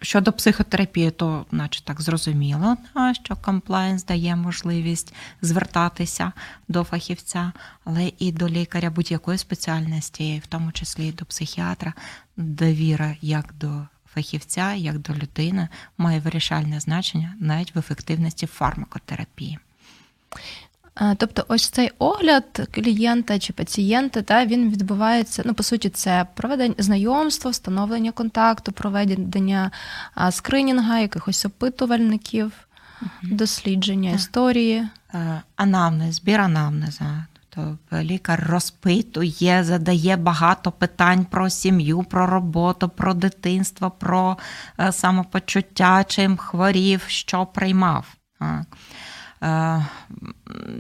[0.01, 2.78] Щодо психотерапії, то, наче так зрозуміло,
[3.13, 6.32] що комплайнс дає можливість звертатися
[6.67, 7.51] до фахівця,
[7.84, 11.93] але і до лікаря будь-якої спеціальності, в тому числі і до психіатра,
[12.38, 15.67] довіра як до фахівця, як до людини,
[15.97, 19.59] має вирішальне значення навіть в ефективності фармакотерапії.
[21.17, 25.43] Тобто, ось цей огляд клієнта чи пацієнта, та він відбувається.
[25.45, 29.71] Ну, по суті, це проведення знайомства, встановлення контакту, проведення
[30.31, 32.51] скринінга, якихось опитувальників,
[33.23, 34.19] дослідження так.
[34.19, 34.87] історії.
[35.13, 37.25] Е, анамнез, збір анамнеза.
[37.49, 44.37] Тобто лікар розпитує, задає багато питань про сім'ю, про роботу, про дитинство, про
[44.79, 48.05] е, самопочуття, чим хворів, що приймав.
[49.43, 49.85] Е,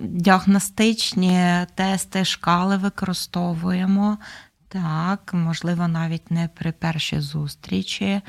[0.01, 4.17] діагностичні тести, шкали використовуємо.
[4.67, 8.21] Так, можливо, навіть не при першій зустрічі.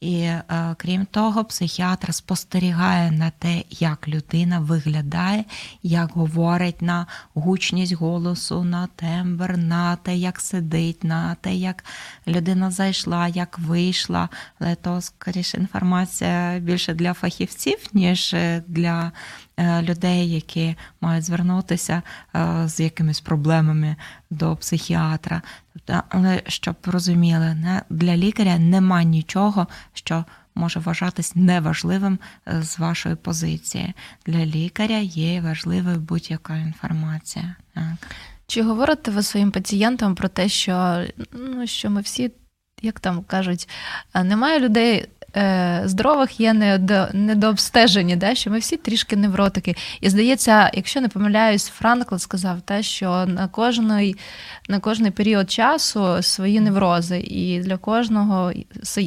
[0.00, 0.44] І е,
[0.78, 5.44] крім того, психіатр спостерігає на те, як людина виглядає,
[5.82, 11.84] як говорить на гучність голосу, на тембр, на те, як сидить, на те, як
[12.26, 14.28] людина зайшла, як вийшла.
[14.58, 18.34] Але то скоріше інформація більше для фахівців, ніж
[18.66, 19.12] для
[19.60, 22.02] Е, людей, які мають звернутися
[22.36, 23.96] е, з якимись проблемами
[24.30, 25.42] до психіатра.
[26.08, 27.56] Але щоб розуміли,
[27.90, 30.24] для лікаря нема нічого, що
[30.54, 32.18] може вважатись неважливим
[32.48, 33.94] е, з вашої позиції.
[34.26, 37.56] Для лікаря є важливою будь-яка інформація.
[37.74, 37.84] Так.
[38.46, 42.32] Чи говорите ви своїм пацієнтам про те, що ну що ми всі,
[42.82, 43.68] як там кажуть,
[44.24, 45.19] немає людей е,
[45.84, 46.52] здорових є
[47.12, 49.76] недообстежені, да, що ми всі трішки невротики.
[50.00, 54.16] І здається, якщо не помиляюсь, Франкл сказав те, що на кожний,
[54.68, 58.52] на кожний період часу свої неврози, і для кожного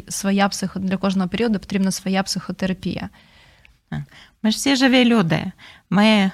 [0.09, 3.09] своя психо, для кожного періоду потрібна своя психотерапія.
[4.43, 5.51] Ми ж всі живі люди.
[5.89, 6.31] Ми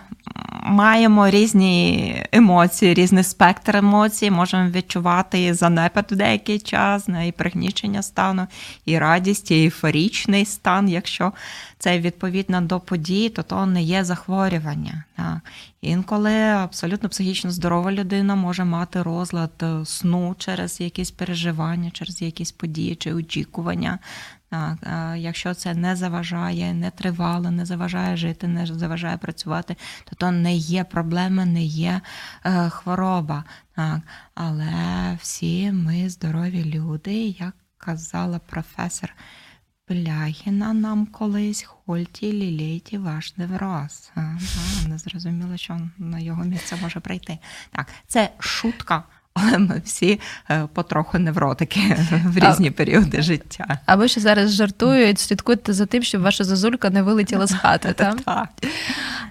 [0.64, 8.48] маємо різні емоції, різний спектр емоцій, можемо відчувати занепад в деякий час, і пригнічення стану,
[8.86, 10.90] і радість, і ейфорічний стан.
[10.90, 11.34] Якщо
[11.80, 15.04] це відповідно до подій, то то не є захворювання.
[15.82, 22.52] Інколи абсолютно психічно здорова людина може мати розлад е, сну через якісь переживання, через якісь
[22.52, 24.00] події чи очікування.
[24.50, 24.78] Так,
[25.18, 29.76] Якщо це не заважає, не тривало, не заважає жити, не заважає працювати,
[30.10, 32.02] то то не є проблема, не є
[32.46, 33.44] е, хвороба.
[33.76, 34.00] Так.
[34.36, 39.14] Але всі ми здорові люди, як казала професор
[39.90, 44.12] Блягіна нам колись хольті лілейті ваш невроз.
[44.88, 47.38] Не зрозуміло, що на його місце може прийти.
[47.72, 49.04] Так, це шутка
[49.34, 50.20] але ми всі
[50.50, 53.80] е, потроху невротики в різні а, періоди життя.
[53.86, 57.94] Або ще зараз жартують, слідкуйте за тим, щоб ваша зозулька не вилетіла з хати.
[57.94, 58.18] Так.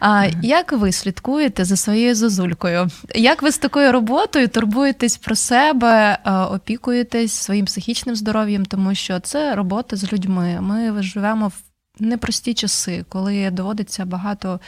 [0.01, 2.89] А як ви слідкуєте за своєю зозулькою?
[3.15, 9.21] Як ви з такою роботою турбуєтесь про себе, е, опікуєтесь своїм психічним здоров'ям, тому що
[9.21, 10.59] це робота з людьми.
[10.61, 11.68] Ми живемо в
[12.01, 14.61] непрості часи, коли доводиться багато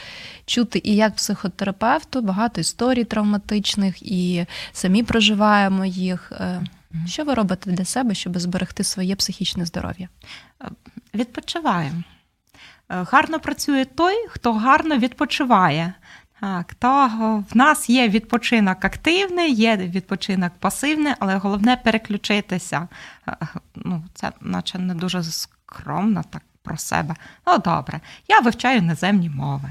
[0.45, 6.31] чути і як психотерапевту, багато історій травматичних, і самі проживаємо їх.
[6.31, 6.61] Е,
[7.05, 10.09] що ви робите для себе, щоб зберегти своє психічне здоров'я?
[10.63, 10.69] Е,
[11.13, 12.03] відпочиваємо.
[12.89, 15.93] Е, гарно працює той, хто гарно відпочиває.
[16.41, 17.07] Так, то
[17.51, 22.87] в нас є відпочинок активний, є відпочинок пасивний, але головне переключитися.
[23.75, 27.15] Ну, Це наче не дуже скромно так про себе.
[27.47, 29.69] Ну, добре, я вивчаю іноземні мови,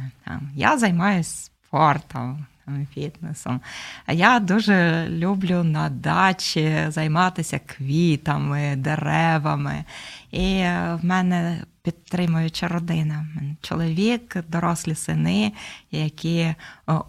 [0.54, 2.46] я займаюся спортом.
[2.94, 3.60] Фітнесом.
[4.08, 9.84] Я дуже люблю на дачі займатися квітами, деревами.
[10.30, 10.62] І
[10.92, 13.26] в мене підтримуюча родина.
[13.60, 15.52] Чоловік, дорослі сини,
[15.90, 16.54] які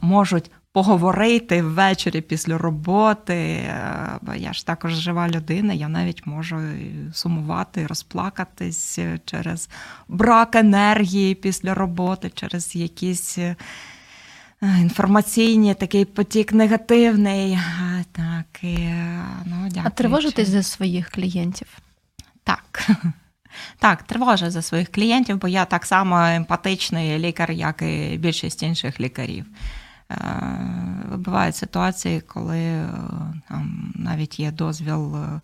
[0.01, 3.33] можуть поговорити ввечері після роботи.
[3.33, 6.59] Е, бо я ж також жива людина, я навіть можу
[7.13, 9.69] сумувати, розплакатись через
[10.07, 13.37] брак енергії після роботи, через якісь.
[13.37, 13.55] Е,
[14.61, 17.59] інформаційні такий потік негативний.
[18.11, 18.77] Так, і,
[19.45, 21.67] ну, А тривожитесь за своїх клієнтів?
[22.43, 22.89] Так.
[23.79, 28.99] Так, тривожу за своїх клієнтів, бо я так само емпатичний лікар, як і більшість інших
[28.99, 29.45] лікарів.
[30.11, 32.89] Е, бувають ситуації, коли е,
[33.49, 35.41] там навіть є дозвіл е,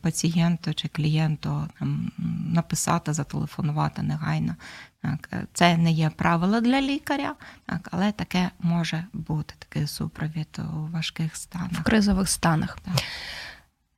[0.00, 2.12] пацієнту чи клієнту там,
[2.46, 4.56] написати, зателефонувати негайно.
[5.02, 7.34] Так, Це не є правило для лікаря,
[7.66, 11.72] так, але таке може бути такий супровід у важких станах.
[11.72, 12.78] В кризових станах.
[12.84, 12.94] Так.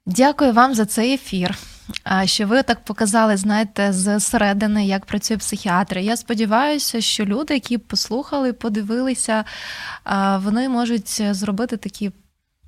[0.06, 1.58] Дякую вам за цей ефір.
[2.24, 6.04] Що ви так показали, знаєте, зсередини, як працює психіатрія.
[6.04, 9.44] Я сподіваюся, що люди, які послухали, подивилися,
[10.36, 12.10] вони можуть зробити такі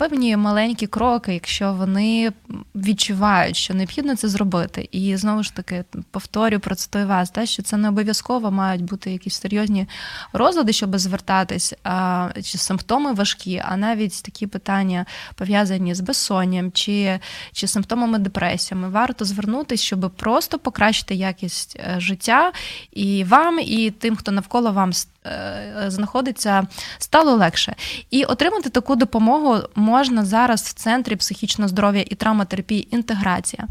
[0.08, 2.32] певні маленькі кроки, якщо вони
[2.74, 4.88] відчувають, що необхідно це зробити.
[4.92, 9.40] І знову ж таки повторю процитую вас, те, що це не обов'язково мають бути якісь
[9.40, 9.86] серйозні
[10.32, 17.20] розлади, щоб звертатись, а, чи симптоми важкі, а навіть такі питання пов'язані з безсонням чи
[17.52, 18.88] чи симптомами депресіями.
[18.88, 22.52] Варто звернутися, щоб просто покращити якість е, життя
[22.92, 24.92] і вам, і тим, хто навколо вам
[25.26, 26.66] Е, знаходиться,
[26.98, 27.74] стало легше.
[28.10, 29.91] І отримати таку допомогу можна
[30.24, 33.66] зараз в центрі психічного здоров'я і травматерапії інтеграція.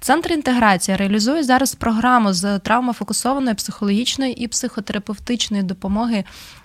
[0.00, 6.24] Центр інтеграція реалізує зараз програму з травмофокусованої психологічної і психотерапевтичної допомоги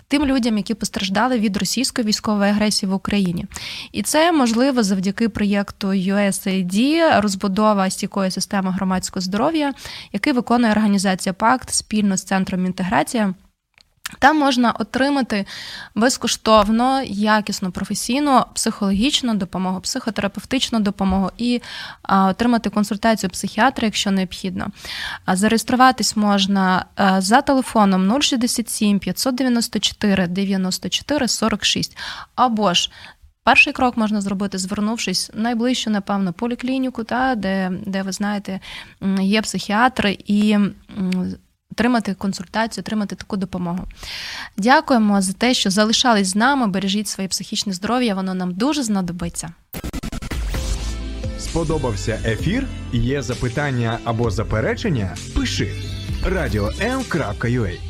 [0.10, 3.46] тим людям, які постраждали від російської військової агресії в Україні.
[3.92, 9.74] І це можливо завдяки проєкту USAID розбудова стійкої системи громадського здоров'я,
[10.14, 13.34] який виконує організація ПАКТ спільно з центром інтеграція.
[14.20, 15.46] Там можна отримати
[15.96, 21.62] безкоштовно, якісну професійну психологічну допомогу, психотерапевтичну допомогу і
[22.02, 24.68] а, отримати консультацію психіатра, якщо необхідно.
[25.26, 31.98] А, зареєструватись можна а, за телефоном 067 594 94 46
[32.36, 32.92] або ж.
[33.44, 38.60] Перший крок можна зробити, звернувшись в найближчу, напевно, поліклініку, та, де, де ви знаєте,
[39.20, 40.58] є психіатри і
[41.72, 43.88] отримати консультацію, отримати таку допомогу.
[44.58, 46.68] Дякуємо за те, що залишались з нами.
[46.68, 49.50] Бережіть своє психічне здоров'я, воно нам дуже знадобиться.
[51.40, 52.68] Сподобався ефір?
[52.94, 55.16] Є запитання або заперечення?
[55.36, 55.72] Пиши
[56.26, 57.89] радіом.ua